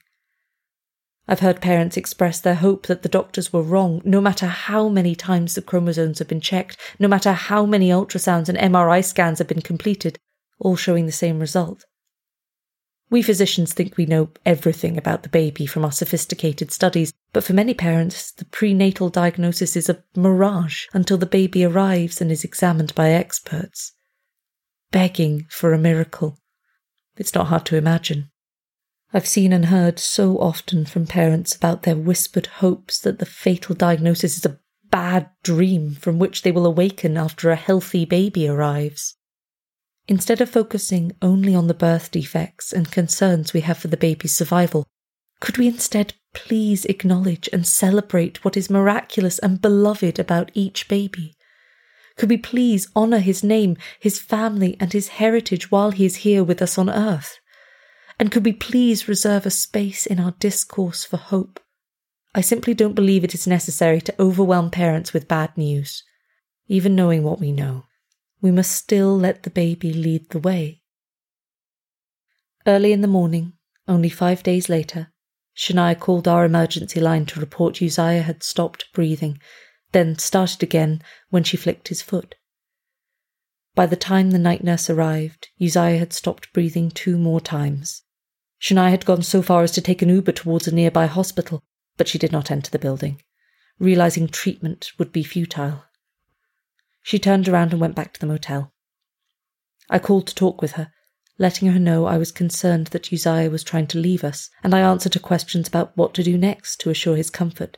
I've 1.28 1.42
heard 1.42 1.62
parents 1.62 1.96
express 1.96 2.40
their 2.40 2.56
hope 2.56 2.88
that 2.88 3.04
the 3.04 3.10
doctors 3.10 3.54
were 3.54 3.62
wrong, 3.62 4.02
no 4.04 4.20
matter 4.20 4.48
how 4.48 4.90
many 4.90 5.14
times 5.14 5.54
the 5.54 5.62
chromosomes 5.62 6.18
have 6.18 6.28
been 6.28 6.42
checked, 6.42 6.76
no 6.98 7.08
matter 7.08 7.34
how 7.34 7.68
many 7.68 7.90
ultrasounds 7.90 8.50
and 8.50 8.58
MRI 8.58 9.06
scans 9.06 9.38
have 9.38 9.48
been 9.48 9.62
completed, 9.62 10.18
all 10.60 10.76
showing 10.76 11.06
the 11.06 11.12
same 11.12 11.40
result. 11.40 11.86
We 13.12 13.22
physicians 13.22 13.74
think 13.74 13.96
we 13.96 14.08
know 14.08 14.30
everything 14.44 14.98
about 14.98 15.22
the 15.22 15.30
baby 15.30 15.68
from 15.68 15.86
our 15.86 15.92
sophisticated 15.92 16.72
studies, 16.72 17.14
but 17.32 17.44
for 17.44 17.54
many 17.54 17.74
parents, 17.74 18.32
the 18.32 18.46
prenatal 18.46 19.10
diagnosis 19.10 19.76
is 19.76 19.90
a 19.90 20.04
mirage 20.16 20.86
until 20.94 21.18
the 21.18 21.26
baby 21.26 21.64
arrives 21.64 22.22
and 22.22 22.32
is 22.32 22.44
examined 22.44 22.96
by 22.96 23.12
experts. 23.12 23.94
Begging 24.92 25.46
for 25.50 25.74
a 25.74 25.78
miracle. 25.78 26.40
It's 27.18 27.36
not 27.36 27.48
hard 27.48 27.66
to 27.68 27.78
imagine. 27.78 28.32
I've 29.14 29.28
seen 29.28 29.54
and 29.54 29.66
heard 29.66 30.00
so 30.00 30.38
often 30.38 30.86
from 30.86 31.06
parents 31.06 31.56
about 31.56 31.84
their 31.84 31.96
whispered 31.96 32.48
hopes 32.48 33.00
that 33.02 33.20
the 33.20 33.26
fatal 33.26 33.76
diagnosis 33.76 34.38
is 34.38 34.46
a 34.46 34.60
bad 34.90 35.30
dream 35.44 35.96
from 35.96 36.20
which 36.20 36.42
they 36.42 36.52
will 36.52 36.66
awaken 36.66 37.18
after 37.18 37.50
a 37.50 37.56
healthy 37.56 38.06
baby 38.06 38.48
arrives. 38.48 39.16
Instead 40.08 40.42
of 40.42 40.50
focusing 40.50 41.12
only 41.22 41.54
on 41.54 41.68
the 41.68 41.74
birth 41.74 42.10
defects 42.10 42.74
and 42.74 42.92
concerns 42.92 43.54
we 43.54 43.62
have 43.62 43.78
for 43.78 43.88
the 43.88 43.98
baby's 43.98 44.36
survival, 44.36 44.88
could 45.40 45.58
we 45.58 45.68
instead 45.68 46.14
please 46.34 46.86
acknowledge 46.86 47.50
and 47.52 47.66
celebrate 47.66 48.44
what 48.44 48.58
is 48.58 48.70
miraculous 48.70 49.40
and 49.40 49.62
beloved 49.62 50.20
about 50.20 50.52
each 50.54 50.88
baby? 50.88 51.36
Could 52.18 52.30
we 52.30 52.38
please 52.38 52.88
honour 52.96 53.20
his 53.20 53.44
name, 53.44 53.78
his 54.00 54.20
family, 54.20 54.76
and 54.80 54.92
his 54.92 55.10
heritage 55.10 55.72
while 55.72 55.92
he 55.92 56.06
is 56.06 56.18
here 56.18 56.44
with 56.44 56.62
us 56.62 56.78
on 56.78 56.90
earth? 56.90 57.40
And 58.20 58.32
could 58.32 58.44
we 58.44 58.54
please 58.54 59.08
reserve 59.08 59.46
a 59.46 59.52
space 59.52 60.06
in 60.06 60.20
our 60.20 60.32
discourse 60.40 61.06
for 61.06 61.18
hope? 61.18 61.60
I 62.36 62.42
simply 62.42 62.74
don't 62.74 62.94
believe 62.94 63.24
it 63.24 63.34
is 63.34 63.48
necessary 63.48 64.02
to 64.02 64.22
overwhelm 64.22 64.70
parents 64.70 65.14
with 65.14 65.28
bad 65.28 65.58
news, 65.58 66.04
even 66.68 66.96
knowing 66.96 67.24
what 67.24 67.40
we 67.40 67.52
know 67.52 67.86
we 68.42 68.52
must 68.52 68.72
still 68.72 69.18
let 69.18 69.44
the 69.44 69.50
baby 69.50 69.94
lead 69.94 70.30
the 70.30 70.40
way. 70.40 70.82
Early 72.66 72.92
in 72.94 73.02
the 73.02 73.08
morning, 73.08 73.54
only 73.88 74.10
five 74.10 74.44
days 74.44 74.70
later, 74.70 75.12
Shania 75.60 76.00
called 76.00 76.26
our 76.26 76.46
emergency 76.46 77.02
line 77.02 77.26
to 77.26 77.40
report 77.42 77.82
Uzziah 77.82 78.22
had 78.22 78.44
stopped 78.44 78.86
breathing, 78.94 79.42
then 79.92 80.18
started 80.18 80.64
again 80.64 81.04
when 81.32 81.44
she 81.44 81.58
flicked 81.58 81.90
his 81.90 82.02
foot. 82.02 82.36
By 83.76 83.86
the 83.86 83.98
time 83.98 84.32
the 84.32 84.40
night 84.40 84.64
nurse 84.64 84.90
arrived, 84.90 85.50
Uzziah 85.62 85.98
had 85.98 86.14
stopped 86.14 86.54
breathing 86.54 86.90
two 86.90 87.18
more 87.18 87.42
times. 87.42 88.04
Shania 88.62 88.90
had 88.90 89.06
gone 89.06 89.22
so 89.22 89.42
far 89.42 89.64
as 89.64 89.72
to 89.74 89.82
take 89.82 90.02
an 90.02 90.08
Uber 90.08 90.32
towards 90.32 90.66
a 90.66 90.74
nearby 90.74 91.08
hospital, 91.08 91.62
but 91.98 92.08
she 92.08 92.18
did 92.18 92.32
not 92.32 92.50
enter 92.50 92.72
the 92.72 92.80
building, 92.80 93.22
realizing 93.80 94.30
treatment 94.30 94.94
would 94.98 95.12
be 95.12 95.24
futile. 95.24 95.84
She 97.04 97.20
turned 97.20 97.50
around 97.50 97.74
and 97.74 97.82
went 97.82 97.96
back 97.96 98.14
to 98.14 98.20
the 98.22 98.28
motel. 98.28 98.72
I 99.90 100.00
called 100.00 100.28
to 100.28 100.36
talk 100.36 100.62
with 100.62 100.74
her, 100.74 100.94
letting 101.40 101.72
her 101.72 101.80
know 101.80 102.06
I 102.06 102.18
was 102.18 102.32
concerned 102.32 102.88
that 102.88 103.12
Uzziah 103.12 103.50
was 103.50 103.64
trying 103.64 103.88
to 103.88 103.98
leave 103.98 104.24
us, 104.24 104.50
and 104.62 104.76
I 104.76 104.82
answered 104.82 105.14
her 105.16 105.20
questions 105.20 105.68
about 105.68 105.96
what 105.98 106.14
to 106.16 106.24
do 106.24 106.38
next 106.38 106.80
to 106.82 106.90
assure 106.90 107.16
his 107.16 107.30
comfort. 107.30 107.78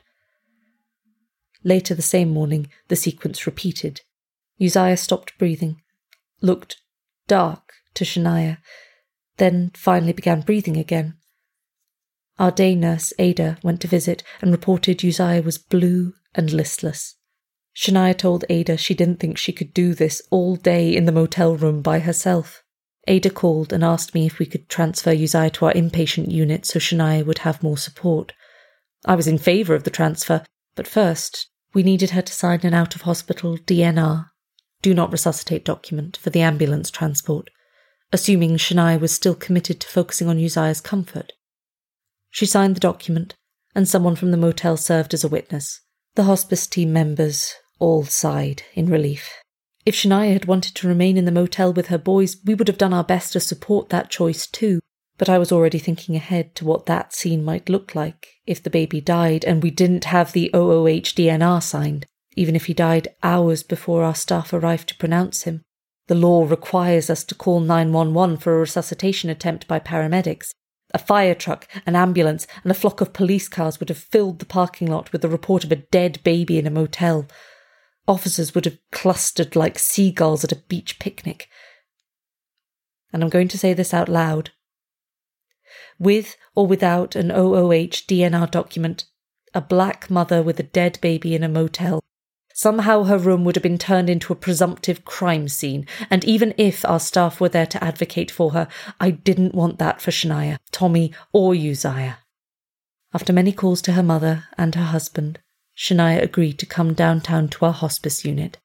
Later 1.64 1.94
the 1.94 2.02
same 2.02 2.32
morning, 2.32 2.70
the 2.88 2.96
sequence 2.96 3.46
repeated. 3.46 4.02
Uzziah 4.60 4.98
stopped 4.98 5.38
breathing, 5.38 5.82
looked 6.42 6.78
dark 7.28 7.74
to 7.94 8.04
Shania, 8.04 8.58
then 9.38 9.72
finally 9.76 10.14
began 10.14 10.42
breathing 10.42 10.76
again. 10.76 11.16
Our 12.40 12.52
day 12.52 12.74
nurse, 12.74 13.14
Ada, 13.20 13.60
went 13.62 13.82
to 13.82 13.88
visit 13.88 14.24
and 14.42 14.52
reported 14.52 15.06
Uzziah 15.06 15.44
was 15.44 15.60
blue 15.60 16.14
and 16.34 16.52
listless. 16.52 17.16
Shania 17.76 18.18
told 18.18 18.44
Ada 18.50 18.78
she 18.78 18.96
didn't 18.96 19.20
think 19.20 19.38
she 19.38 19.54
could 19.54 19.74
do 19.74 19.94
this 19.94 20.22
all 20.32 20.56
day 20.56 20.96
in 20.96 21.06
the 21.06 21.12
motel 21.12 21.56
room 21.56 21.82
by 21.82 22.00
herself. 22.00 22.61
Ada 23.08 23.30
called 23.32 23.74
and 23.74 23.84
asked 23.84 24.14
me 24.14 24.26
if 24.26 24.38
we 24.38 24.46
could 24.46 24.70
transfer 24.70 25.12
Uzziah 25.12 25.50
to 25.52 25.66
our 25.66 25.74
inpatient 25.74 26.32
unit 26.32 26.66
so 26.66 26.80
Shania 26.80 27.26
would 27.26 27.40
have 27.40 27.64
more 27.64 27.78
support. 27.78 28.34
I 29.06 29.16
was 29.16 29.28
in 29.28 29.38
favour 29.38 29.74
of 29.74 29.84
the 29.84 29.90
transfer, 29.90 30.44
but 30.76 30.88
first 30.88 31.48
we 31.74 31.84
needed 31.84 32.12
her 32.12 32.22
to 32.22 32.34
sign 32.34 32.60
an 32.64 32.74
out 32.74 32.96
of 32.96 33.02
hospital 33.02 33.58
DNR, 33.58 34.28
do 34.82 34.94
not 34.94 35.12
resuscitate 35.12 35.66
document, 35.66 36.18
for 36.18 36.30
the 36.30 36.42
ambulance 36.42 36.90
transport, 36.90 37.50
assuming 38.12 38.58
Shania 38.58 39.00
was 39.00 39.12
still 39.12 39.36
committed 39.36 39.80
to 39.80 39.88
focusing 39.88 40.28
on 40.28 40.44
Uzziah's 40.44 40.82
comfort. 40.82 41.34
She 42.30 42.46
signed 42.46 42.76
the 42.76 42.82
document, 42.82 43.36
and 43.74 43.88
someone 43.88 44.16
from 44.16 44.32
the 44.32 44.38
motel 44.38 44.78
served 44.78 45.14
as 45.14 45.24
a 45.24 45.30
witness. 45.30 45.82
The 46.16 46.24
hospice 46.24 46.68
team 46.68 46.92
members 46.92 47.54
all 47.80 48.04
sighed 48.04 48.64
in 48.74 48.88
relief. 48.88 49.41
If 49.86 49.96
Shania 49.96 50.34
had 50.34 50.46
wanted 50.46 50.76
to 50.76 50.88
remain 50.88 51.18
in 51.18 51.26
the 51.26 51.32
motel 51.32 51.74
with 51.74 51.88
her 51.88 51.98
boys, 51.98 52.38
we 52.46 52.54
would 52.54 52.68
have 52.68 52.78
done 52.78 52.94
our 52.94 53.04
best 53.04 53.34
to 53.34 53.40
support 53.40 53.90
that 53.90 54.12
choice 54.12 54.46
too. 54.46 54.80
But 55.18 55.30
I 55.30 55.38
was 55.38 55.52
already 55.52 55.80
thinking 55.80 56.16
ahead 56.16 56.56
to 56.56 56.66
what 56.66 56.86
that 56.86 57.14
scene 57.14 57.44
might 57.44 57.70
look 57.70 57.96
like 57.96 58.28
if 58.46 58.62
the 58.62 58.70
baby 58.70 59.02
died 59.02 59.44
and 59.46 59.62
we 59.62 59.72
didn't 59.72 60.06
have 60.06 60.32
the 60.32 60.50
OOH 60.54 61.14
DNR 61.16 61.62
signed, 61.62 62.06
even 62.36 62.56
if 62.56 62.66
he 62.66 62.74
died 62.74 63.08
hours 63.24 63.64
before 63.64 64.04
our 64.04 64.16
staff 64.16 64.54
arrived 64.54 64.90
to 64.90 64.98
pronounce 64.98 65.44
him. 65.44 65.64
The 66.08 66.16
law 66.16 66.46
requires 66.46 67.10
us 67.10 67.24
to 67.26 67.36
call 67.36 67.60
911 67.60 68.38
for 68.38 68.56
a 68.56 68.60
resuscitation 68.60 69.30
attempt 69.30 69.68
by 69.68 69.80
paramedics, 69.80 70.52
a 70.94 71.00
fire 71.00 71.36
truck, 71.36 71.68
an 71.86 71.96
ambulance, 71.96 72.48
and 72.64 72.72
a 72.72 72.76
flock 72.76 73.02
of 73.02 73.14
police 73.14 73.48
cars 73.48 73.80
would 73.80 73.90
have 73.90 73.98
filled 73.98 74.40
the 74.40 74.46
parking 74.46 74.88
lot 74.88 75.12
with 75.12 75.22
the 75.22 75.30
report 75.30 75.64
of 75.64 75.72
a 75.72 75.78
dead 75.78 76.20
baby 76.24 76.58
in 76.58 76.68
a 76.68 76.72
motel. 76.72 77.28
Officers 78.08 78.54
would 78.56 78.66
have 78.66 78.80
clustered 78.92 79.56
like 79.56 79.80
seagulls 79.80 80.44
at 80.44 80.52
a 80.52 80.64
beach 80.68 81.00
picnic. 81.00 81.48
And 83.14 83.24
I'm 83.24 83.30
going 83.30 83.48
to 83.50 83.58
say 83.58 83.74
this 83.74 83.94
out 83.94 84.10
loud. 84.10 84.52
With 86.00 86.36
or 86.56 86.66
without 86.66 87.16
an 87.16 87.32
OOH 87.32 88.08
DNR 88.08 88.50
document, 88.50 89.06
a 89.54 89.62
black 89.62 90.10
mother 90.10 90.42
with 90.42 90.60
a 90.60 90.64
dead 90.64 90.98
baby 91.02 91.36
in 91.36 91.44
a 91.44 91.50
motel 91.50 92.02
Somehow 92.54 93.04
her 93.04 93.18
room 93.18 93.44
would 93.44 93.56
have 93.56 93.64
been 93.64 93.78
turned 93.78 94.10
into 94.10 94.34
a 94.34 94.36
presumptive 94.36 95.06
crime 95.06 95.48
scene, 95.48 95.88
and 96.10 96.24
even 96.24 96.54
if 96.58 96.86
our 96.86 97.00
staff 97.00 97.40
were 97.40 97.50
there 97.50 97.66
to 97.66 97.84
advocate 97.84 98.30
for 98.30 98.52
her, 98.52 98.68
I 99.00 99.12
didn't 99.12 99.56
want 99.56 99.80
that 99.80 100.02
for 100.02 100.12
Shania, 100.12 100.58
Tommy, 100.72 101.14
or 101.34 101.54
Uzziah. 101.54 102.20
After 103.14 103.34
many 103.34 103.52
calls 103.52 103.82
to 103.84 103.94
her 103.94 104.04
mother 104.04 104.46
and 104.58 104.76
her 104.76 104.86
husband, 104.86 105.40
Shania 105.78 106.22
agreed 106.22 106.60
to 106.60 106.66
come 106.66 106.94
downtown 106.94 107.50
to 107.50 107.66
our 107.66 107.74
hospice 107.74 108.26
unit. 108.26 108.58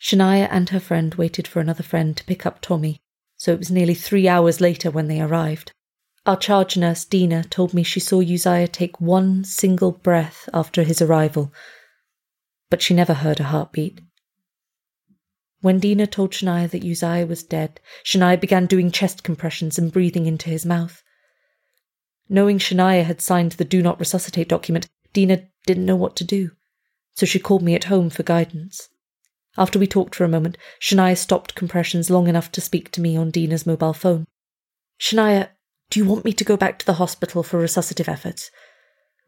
Shania 0.00 0.48
and 0.50 0.68
her 0.70 0.80
friend 0.80 1.14
waited 1.14 1.46
for 1.46 1.60
another 1.60 1.82
friend 1.82 2.16
to 2.16 2.24
pick 2.24 2.46
up 2.46 2.60
Tommy, 2.60 3.00
so 3.36 3.52
it 3.52 3.58
was 3.58 3.70
nearly 3.70 3.94
three 3.94 4.28
hours 4.28 4.60
later 4.60 4.90
when 4.90 5.08
they 5.08 5.20
arrived. 5.20 5.72
Our 6.26 6.36
charge 6.36 6.76
nurse, 6.76 7.04
Dina, 7.04 7.44
told 7.44 7.74
me 7.74 7.82
she 7.82 8.00
saw 8.00 8.20
Uzziah 8.20 8.68
take 8.68 9.00
one 9.00 9.44
single 9.44 9.92
breath 9.92 10.48
after 10.52 10.82
his 10.82 11.00
arrival 11.00 11.52
but 12.70 12.82
she 12.82 12.94
never 12.94 13.14
heard 13.14 13.40
a 13.40 13.44
heartbeat. 13.44 14.00
When 15.60 15.80
Dina 15.80 16.06
told 16.06 16.32
Shania 16.32 16.70
that 16.70 16.84
Uzziah 16.84 17.26
was 17.26 17.42
dead, 17.42 17.80
Shania 18.04 18.40
began 18.40 18.66
doing 18.66 18.90
chest 18.90 19.24
compressions 19.24 19.78
and 19.78 19.92
breathing 19.92 20.26
into 20.26 20.50
his 20.50 20.64
mouth. 20.64 21.02
Knowing 22.28 22.58
Shania 22.58 23.04
had 23.04 23.20
signed 23.20 23.52
the 23.52 23.64
do 23.64 23.82
not 23.82 23.98
resuscitate 23.98 24.48
document, 24.48 24.86
Dina 25.12 25.46
didn't 25.68 25.84
know 25.84 25.96
what 25.96 26.16
to 26.16 26.24
do, 26.24 26.52
so 27.12 27.26
she 27.26 27.38
called 27.38 27.62
me 27.62 27.74
at 27.74 27.84
home 27.84 28.08
for 28.08 28.22
guidance. 28.22 28.88
After 29.58 29.78
we 29.78 29.86
talked 29.86 30.14
for 30.14 30.24
a 30.24 30.28
moment, 30.28 30.56
Shania 30.80 31.14
stopped 31.14 31.54
compressions 31.54 32.08
long 32.08 32.26
enough 32.26 32.50
to 32.52 32.62
speak 32.62 32.90
to 32.92 33.02
me 33.02 33.18
on 33.18 33.30
Dina's 33.30 33.66
mobile 33.66 33.92
phone. 33.92 34.24
Shania, 34.98 35.50
do 35.90 36.00
you 36.00 36.06
want 36.06 36.24
me 36.24 36.32
to 36.32 36.44
go 36.44 36.56
back 36.56 36.78
to 36.78 36.86
the 36.86 36.94
hospital 36.94 37.42
for 37.42 37.60
resuscitative 37.60 38.08
efforts? 38.08 38.50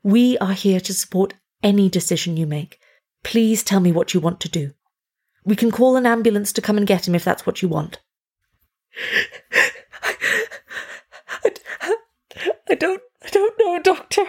We 0.02 0.38
are 0.38 0.54
here 0.54 0.80
to 0.80 0.94
support 0.94 1.35
any 1.62 1.90
decision 1.90 2.38
you 2.38 2.47
make. 2.47 2.80
Please 3.23 3.62
tell 3.62 3.80
me 3.80 3.92
what 3.92 4.14
you 4.14 4.20
want 4.20 4.40
to 4.40 4.49
do. 4.49 4.73
We 5.44 5.56
can 5.56 5.70
call 5.70 5.97
an 5.97 6.06
ambulance 6.06 6.54
to 6.54 6.62
come 6.62 6.78
and 6.78 6.87
get 6.87 7.06
him 7.06 7.14
if 7.14 7.25
that's 7.25 7.44
what 7.44 7.61
you 7.61 7.68
want. 7.68 8.00
I, 10.02 10.16
I, 11.82 11.97
I 12.70 12.75
don't 12.76 13.02
I 13.23 13.28
don't 13.28 13.59
know, 13.59 13.78
doctor. 13.82 14.25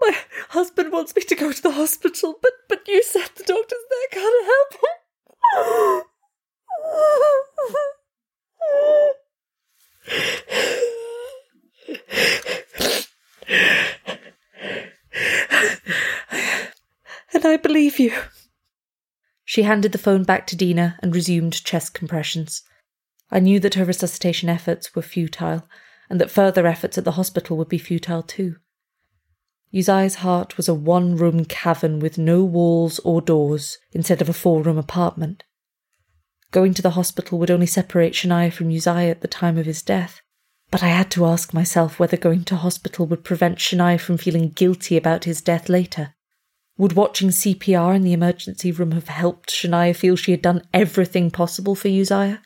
My 0.00 0.16
husband 0.50 0.92
wants 0.92 1.14
me 1.14 1.22
to 1.22 1.34
go 1.34 1.52
to 1.52 1.62
the 1.62 1.72
hospital, 1.72 2.38
but 2.42 2.52
but 2.68 2.86
you 2.88 3.02
said 3.02 3.30
the 3.36 3.44
doctor's 3.44 3.78
there 3.90 4.08
can't 4.10 4.46
help 4.46 4.74
him. 4.74 6.02
and 17.34 17.44
I 17.46 17.56
believe 17.56 17.98
you. 17.98 18.12
She 19.44 19.62
handed 19.62 19.92
the 19.92 19.98
phone 19.98 20.24
back 20.24 20.46
to 20.48 20.56
Dina 20.56 20.98
and 21.02 21.14
resumed 21.14 21.62
chest 21.64 21.94
compressions. 21.94 22.62
I 23.30 23.38
knew 23.38 23.60
that 23.60 23.74
her 23.74 23.84
resuscitation 23.84 24.48
efforts 24.48 24.94
were 24.94 25.02
futile, 25.02 25.68
and 26.08 26.20
that 26.20 26.30
further 26.30 26.66
efforts 26.66 26.98
at 26.98 27.04
the 27.04 27.12
hospital 27.12 27.56
would 27.56 27.68
be 27.68 27.78
futile 27.78 28.22
too. 28.22 28.56
Uzziah's 29.74 30.16
heart 30.16 30.56
was 30.56 30.68
a 30.68 30.74
one 30.74 31.16
room 31.16 31.44
cavern 31.46 31.98
with 31.98 32.18
no 32.18 32.44
walls 32.44 32.98
or 33.00 33.22
doors 33.22 33.78
instead 33.92 34.20
of 34.20 34.28
a 34.28 34.34
four 34.34 34.62
room 34.62 34.76
apartment. 34.76 35.44
Going 36.50 36.74
to 36.74 36.82
the 36.82 36.90
hospital 36.90 37.38
would 37.38 37.50
only 37.50 37.66
separate 37.66 38.12
Shania 38.12 38.52
from 38.52 38.70
Uzziah 38.70 39.10
at 39.10 39.22
the 39.22 39.28
time 39.28 39.56
of 39.56 39.64
his 39.64 39.80
death, 39.80 40.20
but 40.70 40.82
I 40.82 40.88
had 40.88 41.10
to 41.12 41.24
ask 41.24 41.54
myself 41.54 41.98
whether 41.98 42.18
going 42.18 42.44
to 42.44 42.56
hospital 42.56 43.06
would 43.06 43.24
prevent 43.24 43.58
Shania 43.58 43.98
from 43.98 44.18
feeling 44.18 44.50
guilty 44.50 44.98
about 44.98 45.24
his 45.24 45.40
death 45.40 45.70
later. 45.70 46.14
Would 46.76 46.92
watching 46.92 47.30
CPR 47.30 47.96
in 47.96 48.02
the 48.02 48.12
emergency 48.12 48.72
room 48.72 48.92
have 48.92 49.08
helped 49.08 49.50
Shania 49.50 49.96
feel 49.96 50.16
she 50.16 50.32
had 50.32 50.42
done 50.42 50.62
everything 50.74 51.30
possible 51.30 51.74
for 51.74 51.88
Uzziah? 51.88 52.42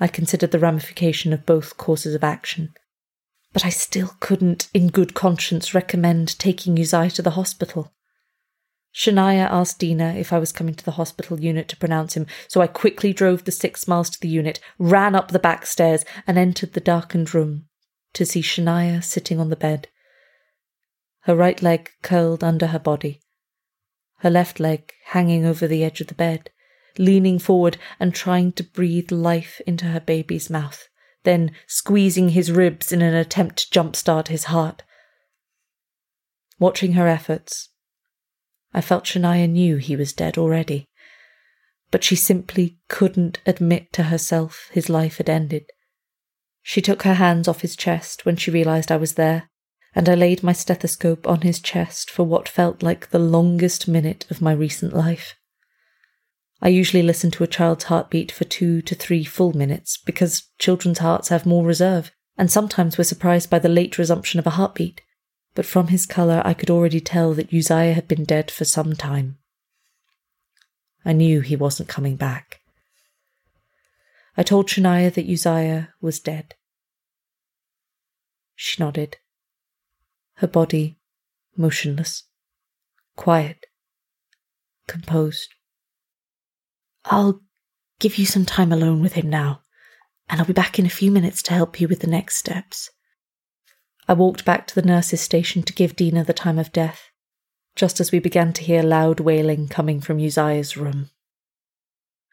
I 0.00 0.08
considered 0.08 0.50
the 0.50 0.58
ramification 0.58 1.34
of 1.34 1.44
both 1.44 1.76
courses 1.76 2.14
of 2.14 2.24
action. 2.24 2.72
But 3.52 3.64
I 3.64 3.70
still 3.70 4.16
couldn't, 4.20 4.68
in 4.72 4.88
good 4.88 5.14
conscience, 5.14 5.74
recommend 5.74 6.38
taking 6.38 6.78
Uzziah 6.78 7.10
to 7.10 7.22
the 7.22 7.30
hospital. 7.30 7.92
Shania 8.94 9.50
asked 9.50 9.78
Dina 9.78 10.14
if 10.14 10.32
I 10.32 10.38
was 10.38 10.52
coming 10.52 10.74
to 10.74 10.84
the 10.84 10.92
hospital 10.92 11.40
unit 11.40 11.68
to 11.68 11.76
pronounce 11.76 12.14
him, 12.14 12.26
so 12.48 12.60
I 12.60 12.66
quickly 12.66 13.12
drove 13.12 13.44
the 13.44 13.52
six 13.52 13.88
miles 13.88 14.10
to 14.10 14.20
the 14.20 14.28
unit, 14.28 14.60
ran 14.78 15.14
up 15.14 15.30
the 15.30 15.38
back 15.38 15.64
stairs, 15.66 16.04
and 16.26 16.36
entered 16.36 16.74
the 16.74 16.80
darkened 16.80 17.34
room 17.34 17.66
to 18.12 18.26
see 18.26 18.42
Shania 18.42 19.02
sitting 19.02 19.40
on 19.40 19.48
the 19.48 19.56
bed. 19.56 19.88
Her 21.20 21.34
right 21.34 21.62
leg 21.62 21.90
curled 22.02 22.44
under 22.44 22.68
her 22.68 22.78
body, 22.78 23.20
her 24.18 24.30
left 24.30 24.60
leg 24.60 24.92
hanging 25.06 25.44
over 25.44 25.66
the 25.66 25.84
edge 25.84 26.00
of 26.00 26.08
the 26.08 26.14
bed, 26.14 26.50
leaning 26.98 27.38
forward 27.38 27.78
and 27.98 28.14
trying 28.14 28.52
to 28.52 28.62
breathe 28.62 29.10
life 29.10 29.60
into 29.66 29.86
her 29.86 30.00
baby's 30.00 30.50
mouth, 30.50 30.88
then 31.24 31.52
squeezing 31.66 32.30
his 32.30 32.50
ribs 32.50 32.92
in 32.92 33.02
an 33.02 33.14
attempt 33.14 33.58
to 33.58 33.70
jumpstart 33.80 34.28
his 34.28 34.44
heart. 34.44 34.82
Watching 36.58 36.92
her 36.92 37.08
efforts, 37.08 37.70
I 38.72 38.80
felt 38.80 39.04
Shania 39.04 39.48
knew 39.48 39.76
he 39.76 39.96
was 39.96 40.12
dead 40.12 40.38
already, 40.38 40.88
but 41.90 42.04
she 42.04 42.16
simply 42.16 42.78
couldn't 42.88 43.40
admit 43.46 43.92
to 43.92 44.04
herself 44.04 44.68
his 44.72 44.88
life 44.88 45.18
had 45.18 45.28
ended. 45.28 45.66
She 46.62 46.80
took 46.80 47.02
her 47.02 47.14
hands 47.14 47.48
off 47.48 47.62
his 47.62 47.76
chest 47.76 48.24
when 48.24 48.36
she 48.36 48.50
realized 48.50 48.90
I 48.90 48.96
was 48.96 49.14
there, 49.14 49.50
and 49.94 50.08
I 50.08 50.14
laid 50.14 50.42
my 50.42 50.52
stethoscope 50.52 51.26
on 51.26 51.42
his 51.42 51.60
chest 51.60 52.10
for 52.10 52.24
what 52.24 52.48
felt 52.48 52.82
like 52.82 53.10
the 53.10 53.18
longest 53.18 53.88
minute 53.88 54.24
of 54.30 54.40
my 54.40 54.52
recent 54.52 54.94
life. 54.94 55.34
I 56.62 56.68
usually 56.68 57.02
listen 57.02 57.30
to 57.32 57.44
a 57.44 57.48
child's 57.48 57.84
heartbeat 57.84 58.32
for 58.32 58.44
two 58.44 58.80
to 58.82 58.94
three 58.94 59.24
full 59.24 59.52
minutes 59.52 59.98
because 59.98 60.48
children's 60.58 61.00
hearts 61.00 61.28
have 61.28 61.44
more 61.44 61.66
reserve, 61.66 62.12
and 62.38 62.50
sometimes 62.50 62.96
we're 62.96 63.04
surprised 63.04 63.50
by 63.50 63.58
the 63.58 63.68
late 63.68 63.98
resumption 63.98 64.38
of 64.38 64.46
a 64.46 64.50
heartbeat 64.50 65.02
but 65.54 65.66
from 65.66 65.88
his 65.88 66.06
colour 66.06 66.42
I 66.44 66.54
could 66.54 66.70
already 66.70 67.00
tell 67.00 67.34
that 67.34 67.52
Uzziah 67.52 67.92
had 67.92 68.08
been 68.08 68.24
dead 68.24 68.50
for 68.50 68.64
some 68.64 68.94
time. 68.94 69.38
I 71.04 71.12
knew 71.12 71.40
he 71.40 71.56
wasn't 71.56 71.88
coming 71.88 72.16
back. 72.16 72.60
I 74.36 74.42
told 74.42 74.68
Shania 74.68 75.12
that 75.12 75.28
Uzziah 75.28 75.92
was 76.00 76.20
dead. 76.20 76.54
She 78.54 78.82
nodded, 78.82 79.18
her 80.36 80.46
body 80.46 80.98
motionless, 81.56 82.24
quiet, 83.16 83.66
composed. 84.86 85.48
I'll 87.04 87.40
give 87.98 88.16
you 88.16 88.26
some 88.26 88.44
time 88.44 88.72
alone 88.72 89.00
with 89.00 89.14
him 89.14 89.28
now, 89.28 89.60
and 90.28 90.40
I'll 90.40 90.46
be 90.46 90.52
back 90.52 90.78
in 90.78 90.86
a 90.86 90.90
few 90.90 91.10
minutes 91.10 91.42
to 91.42 91.54
help 91.54 91.80
you 91.80 91.88
with 91.88 92.00
the 92.00 92.06
next 92.06 92.36
steps. 92.36 92.90
I 94.08 94.14
walked 94.14 94.44
back 94.44 94.66
to 94.66 94.74
the 94.74 94.86
nurse's 94.86 95.20
station 95.20 95.62
to 95.62 95.72
give 95.72 95.96
Dina 95.96 96.24
the 96.24 96.32
time 96.32 96.58
of 96.58 96.72
death, 96.72 97.10
just 97.76 98.00
as 98.00 98.12
we 98.12 98.18
began 98.18 98.52
to 98.54 98.62
hear 98.62 98.82
loud 98.82 99.20
wailing 99.20 99.68
coming 99.68 100.00
from 100.00 100.18
Uzziah's 100.18 100.76
room. 100.76 101.10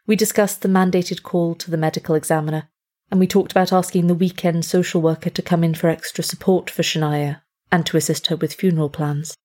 We 0.07 0.15
discussed 0.15 0.61
the 0.61 0.67
mandated 0.67 1.21
call 1.21 1.53
to 1.55 1.69
the 1.69 1.77
medical 1.77 2.15
examiner, 2.15 2.69
and 3.11 3.19
we 3.19 3.27
talked 3.27 3.51
about 3.51 3.71
asking 3.71 4.07
the 4.07 4.15
weekend 4.15 4.65
social 4.65 5.01
worker 5.01 5.29
to 5.29 5.41
come 5.41 5.63
in 5.63 5.75
for 5.75 5.87
extra 5.87 6.23
support 6.23 6.69
for 6.69 6.81
Shania 6.81 7.41
and 7.71 7.85
to 7.85 7.97
assist 7.97 8.27
her 8.27 8.35
with 8.35 8.53
funeral 8.53 8.89
plans. 8.89 9.35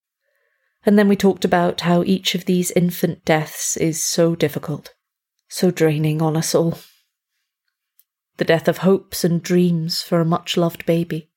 And 0.86 0.98
then 0.98 1.08
we 1.08 1.16
talked 1.16 1.44
about 1.44 1.82
how 1.82 2.02
each 2.02 2.34
of 2.34 2.46
these 2.46 2.70
infant 2.70 3.24
deaths 3.24 3.76
is 3.76 4.02
so 4.02 4.34
difficult, 4.34 4.93
so 5.54 5.70
draining 5.70 6.20
on 6.20 6.36
us 6.36 6.54
all. 6.54 6.78
The 8.38 8.44
death 8.44 8.66
of 8.66 8.78
hopes 8.78 9.24
and 9.24 9.42
dreams 9.42 10.02
for 10.02 10.20
a 10.20 10.24
much 10.24 10.56
loved 10.56 10.84
baby 10.84 11.30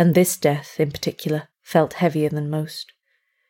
and 0.00 0.14
this 0.14 0.38
death 0.38 0.80
in 0.80 0.90
particular 0.90 1.48
felt 1.62 1.94
heavier 1.94 2.30
than 2.30 2.48
most. 2.48 2.92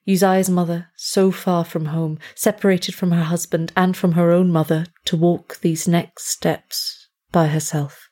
Uzziah's 0.08 0.50
mother, 0.50 0.88
so 0.96 1.30
far 1.30 1.64
from 1.64 1.86
home, 1.86 2.18
separated 2.34 2.92
from 2.92 3.12
her 3.12 3.22
husband 3.22 3.72
and 3.76 3.96
from 3.96 4.12
her 4.12 4.32
own 4.32 4.50
mother, 4.50 4.86
to 5.04 5.16
walk 5.16 5.60
these 5.60 5.86
next 5.86 6.26
steps 6.26 7.08
by 7.30 7.46
herself. 7.46 8.08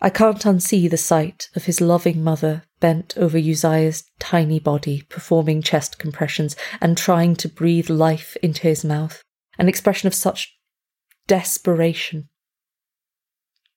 I 0.00 0.10
can't 0.10 0.44
unsee 0.44 0.90
the 0.90 0.96
sight 0.96 1.48
of 1.54 1.66
his 1.66 1.80
loving 1.80 2.24
mother 2.24 2.64
bent 2.80 3.16
over 3.16 3.38
Uzziah's 3.38 4.02
tiny 4.18 4.58
body, 4.58 5.02
performing 5.08 5.62
chest 5.62 5.98
compressions 6.00 6.56
and 6.80 6.98
trying 6.98 7.36
to 7.36 7.48
breathe 7.48 7.88
life 7.88 8.36
into 8.42 8.62
his 8.62 8.84
mouth, 8.84 9.22
an 9.58 9.68
expression 9.68 10.06
of 10.06 10.14
such 10.14 10.56
desperation. 11.26 12.28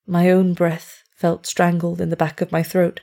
My 0.06 0.30
own 0.30 0.54
breath 0.54 1.04
felt 1.16 1.46
strangled 1.46 2.00
in 2.00 2.10
the 2.10 2.16
back 2.16 2.42
of 2.42 2.52
my 2.52 2.64
throat. 2.64 3.02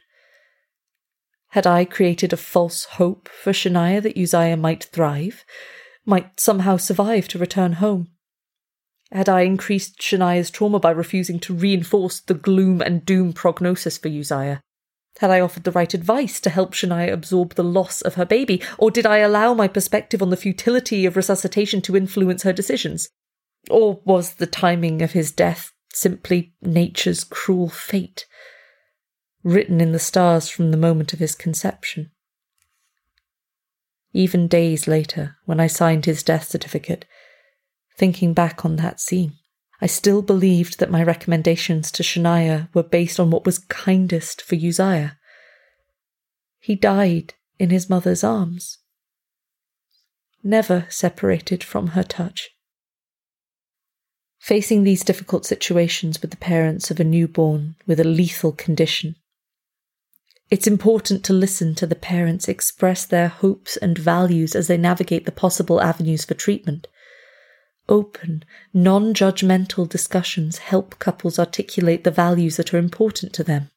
Had 1.51 1.67
I 1.67 1.85
created 1.85 2.33
a 2.33 2.37
false 2.37 2.85
hope 2.85 3.29
for 3.29 3.53
Shania 3.53 4.03
that 4.03 4.19
Uzziah 4.19 4.57
might 4.57 4.85
thrive, 4.85 5.45
might 6.05 6.41
somehow 6.41 6.77
survive 6.77 7.29
to 7.29 7.39
return 7.39 7.75
home? 7.75 8.09
Had 9.13 9.29
I 9.29 9.43
increased 9.43 10.01
Shania's 10.01 10.51
trauma 10.51 10.81
by 10.81 10.91
refusing 10.91 11.39
to 11.41 11.55
reinforce 11.55 12.21
the 12.21 12.35
gloom 12.35 12.81
and 12.81 13.05
doom 13.05 13.33
prognosis 13.33 13.99
for 13.99 14.09
Uzziah? 14.09 14.61
Had 15.19 15.31
I 15.31 15.41
offered 15.41 15.65
the 15.65 15.73
right 15.73 15.93
advice 15.95 16.41
to 16.41 16.51
help 16.51 16.73
Shania 16.73 17.13
absorb 17.13 17.55
the 17.55 17.65
loss 17.65 18.03
of 18.03 18.15
her 18.15 18.25
baby, 18.25 18.61
or 18.79 18.91
did 18.91 19.07
I 19.07 19.19
allow 19.19 19.55
my 19.55 19.69
perspective 19.69 20.21
on 20.21 20.31
the 20.31 20.37
futility 20.37 21.07
of 21.07 21.17
resuscitation 21.17 21.81
to 21.83 21.97
influence 21.97 22.43
her 22.43 22.53
decisions? 22.53 23.09
Or 23.71 24.01
was 24.05 24.35
the 24.35 24.47
timing 24.47 25.03
of 25.03 25.13
his 25.13 25.31
death 25.31 25.73
simply 25.93 26.55
nature's 26.61 27.23
cruel 27.23 27.69
fate? 27.69 28.27
written 29.45 29.81
in 29.81 29.93
the 29.93 29.99
stars 29.99 30.49
from 30.49 30.71
the 30.71 30.77
moment 30.77 31.13
of 31.13 31.19
his 31.19 31.35
conception. 31.35 32.11
Even 34.13 34.49
days 34.49 34.89
later, 34.89 35.37
when 35.45 35.61
I 35.61 35.67
signed 35.67 36.07
his 36.07 36.23
death 36.23 36.49
certificate, 36.49 37.05
thinking 37.97 38.33
back 38.33 38.65
on 38.65 38.77
that 38.77 39.01
scene, 39.01 39.35
I 39.85 39.87
still 39.87 40.23
believed 40.23 40.79
that 40.79 40.91
my 40.91 41.03
recommendations 41.03 41.93
to 41.93 42.03
Shania 42.03 42.73
were 42.73 42.83
based 42.83 43.21
on 43.21 43.31
what 43.31 43.45
was 43.45 43.59
kindest 43.59 44.41
for 44.41 44.55
Uzziah. 44.55 45.19
He 46.59 46.75
died 46.75 47.35
in 47.59 47.69
his 47.69 47.91
mother's 47.91 48.25
arms, 48.25 48.79
never 50.43 50.87
separated 50.89 51.63
from 51.63 51.89
her 51.89 52.03
touch. 52.03 52.49
Facing 54.39 54.85
these 54.85 55.05
difficult 55.05 55.45
situations 55.45 56.23
with 56.23 56.31
the 56.31 56.39
parents 56.39 56.91
of 56.91 56.99
a 56.99 57.05
newborn 57.05 57.77
with 57.87 58.01
a 58.01 58.05
lethal 58.05 58.53
condition, 58.53 59.17
it's 60.49 60.67
important 60.67 61.23
to 61.25 61.35
listen 61.35 61.75
to 61.75 61.87
the 61.87 61.95
parents 61.95 62.49
express 62.49 63.05
their 63.05 63.29
hopes 63.29 63.77
and 63.77 63.99
values 63.99 64.57
as 64.57 64.67
they 64.67 64.79
navigate 64.79 65.27
the 65.27 65.31
possible 65.31 65.83
avenues 65.83 66.25
for 66.25 66.33
treatment. 66.33 66.87
Open, 67.89 68.45
non 68.73 69.13
judgmental 69.13 69.89
discussions 69.89 70.59
help 70.59 70.99
couples 70.99 71.39
articulate 71.39 72.05
the 72.05 72.11
values 72.11 72.57
that 72.57 72.73
are 72.73 72.79
important 72.79 73.33
to 73.35 73.45
them. 73.45 73.71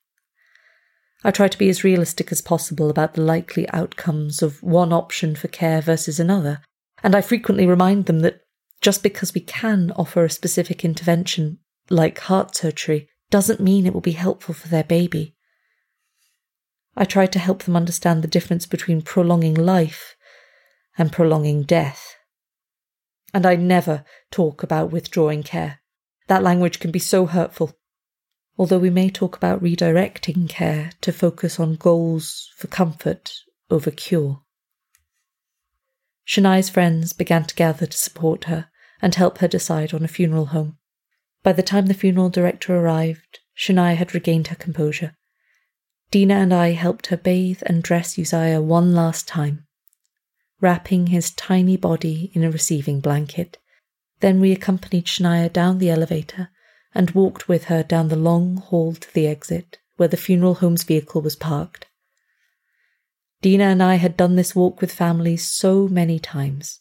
I 1.24 1.32
try 1.32 1.48
to 1.48 1.58
be 1.58 1.70
as 1.70 1.84
realistic 1.84 2.32
as 2.32 2.42
possible 2.42 2.90
about 2.90 3.16
the 3.16 3.22
likely 3.22 3.68
outcomes 3.70 4.42
of 4.42 4.64
one 4.64 4.94
option 4.94 5.36
for 5.36 5.48
care 5.48 5.82
versus 5.82 6.20
another, 6.20 6.62
and 7.04 7.16
I 7.16 7.22
frequently 7.22 7.66
remind 7.66 8.06
them 8.06 8.20
that 8.20 8.42
just 8.82 9.04
because 9.04 9.34
we 9.34 9.42
can 9.42 9.92
offer 9.92 10.24
a 10.24 10.30
specific 10.30 10.86
intervention 10.86 11.60
like 11.90 12.20
heart 12.20 12.56
surgery, 12.56 13.10
doesn't 13.30 13.60
mean 13.60 13.86
it 13.86 13.94
will 13.94 14.02
be 14.02 14.12
helpful 14.12 14.54
for 14.54 14.68
their 14.68 14.84
baby. 14.84 15.36
I 16.96 17.06
try 17.06 17.26
to 17.28 17.40
help 17.40 17.64
them 17.64 17.76
understand 17.76 18.24
the 18.24 18.28
difference 18.28 18.66
between 18.66 19.02
prolonging 19.02 19.54
life 19.54 20.16
and 20.98 21.12
prolonging 21.12 21.64
death. 21.64 22.17
And 23.34 23.46
I 23.46 23.56
never 23.56 24.06
talk 24.32 24.64
about 24.64 24.92
withdrawing 24.92 25.44
care. 25.44 25.80
That 26.28 26.44
language 26.44 26.80
can 26.80 26.92
be 26.92 27.00
so 27.00 27.26
hurtful. 27.26 27.74
Although 28.58 28.80
we 28.80 28.90
may 28.90 29.10
talk 29.10 29.38
about 29.38 29.62
redirecting 29.62 30.50
care 30.50 30.92
to 31.02 31.12
focus 31.12 31.60
on 31.60 31.76
goals 31.76 32.50
for 32.58 32.68
comfort 32.68 33.34
over 33.70 33.92
cure. 33.92 34.42
Shania's 36.28 36.70
friends 36.70 37.14
began 37.14 37.46
to 37.46 37.56
gather 37.56 37.86
to 37.86 37.98
support 37.98 38.46
her 38.46 38.70
and 39.02 39.16
help 39.16 39.38
her 39.38 39.48
decide 39.48 39.94
on 39.94 40.04
a 40.04 40.10
funeral 40.10 40.48
home. 40.48 40.78
By 41.44 41.54
the 41.54 41.64
time 41.64 41.86
the 41.86 41.94
funeral 41.94 42.30
director 42.30 42.76
arrived, 42.76 43.40
Shania 43.58 43.96
had 43.96 44.14
regained 44.14 44.48
her 44.48 44.56
composure. 44.56 45.16
Dina 46.12 46.36
and 46.36 46.54
I 46.54 46.72
helped 46.72 47.08
her 47.08 47.18
bathe 47.18 47.62
and 47.66 47.84
dress 47.84 48.18
Uzziah 48.18 48.62
one 48.62 48.94
last 48.94 49.28
time, 49.28 49.67
wrapping 50.62 51.08
his 51.08 51.32
tiny 51.32 51.78
body 51.78 52.32
in 52.34 52.44
a 52.44 52.52
receiving 52.52 53.00
blanket. 53.00 53.58
Then 54.20 54.40
we 54.40 54.52
accompanied 54.52 55.06
Shania 55.06 55.52
down 55.52 55.78
the 55.78 55.90
elevator 55.90 56.50
and 56.94 57.12
walked 57.12 57.48
with 57.48 57.66
her 57.66 57.84
down 57.84 58.08
the 58.08 58.16
long 58.16 58.58
hall 58.58 58.94
to 58.94 59.14
the 59.14 59.28
exit 59.28 59.78
where 59.98 60.10
the 60.10 60.18
funeral 60.18 60.56
home's 60.56 60.84
vehicle 60.84 61.22
was 61.22 61.36
parked. 61.36 61.86
Dina 63.42 63.66
and 63.66 63.84
I 63.84 63.96
had 63.96 64.18
done 64.18 64.36
this 64.36 64.56
walk 64.56 64.82
with 64.82 64.92
families 64.92 65.46
so 65.46 65.88
many 65.88 66.18
times, 66.18 66.80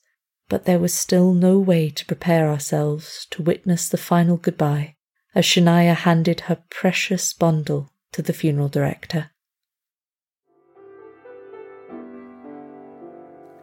but 0.49 0.65
there 0.65 0.79
was 0.79 0.95
still 0.95 1.35
no 1.35 1.59
way 1.59 1.91
to 1.91 2.07
prepare 2.07 2.49
ourselves 2.49 3.27
to 3.31 3.43
witness 3.43 3.89
the 3.89 3.99
final 3.99 4.37
goodbye 4.37 4.97
as 5.35 5.45
Shania 5.45 5.95
handed 5.95 6.43
her 6.43 6.63
precious 6.71 7.35
bundle 7.35 7.93
to 8.13 8.23
the 8.23 8.33
funeral 8.33 8.69
director. 8.69 9.33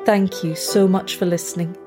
Thank 0.06 0.44
you 0.44 0.54
so 0.54 0.86
much 0.86 1.16
for 1.16 1.26
listening. 1.26 1.78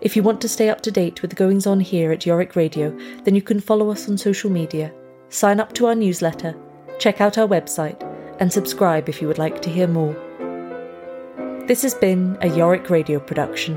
If 0.00 0.14
you 0.14 0.22
want 0.22 0.40
to 0.42 0.48
stay 0.48 0.68
up 0.68 0.80
to 0.82 0.92
date 0.92 1.22
with 1.22 1.30
the 1.30 1.36
goings 1.36 1.66
on 1.66 1.80
here 1.80 2.12
at 2.12 2.24
Yorick 2.24 2.54
Radio, 2.54 2.96
then 3.24 3.34
you 3.34 3.42
can 3.42 3.58
follow 3.58 3.90
us 3.90 4.08
on 4.08 4.16
social 4.16 4.48
media, 4.48 4.92
sign 5.28 5.58
up 5.58 5.72
to 5.74 5.86
our 5.86 5.96
newsletter, 5.96 6.54
check 7.00 7.20
out 7.20 7.36
our 7.36 7.48
website, 7.48 8.00
and 8.38 8.52
subscribe 8.52 9.08
if 9.08 9.20
you 9.20 9.26
would 9.26 9.38
like 9.38 9.60
to 9.62 9.70
hear 9.70 9.88
more. 9.88 10.14
This 11.66 11.82
has 11.82 11.94
been 11.94 12.38
a 12.42 12.48
Yorick 12.48 12.88
Radio 12.90 13.18
production. 13.18 13.76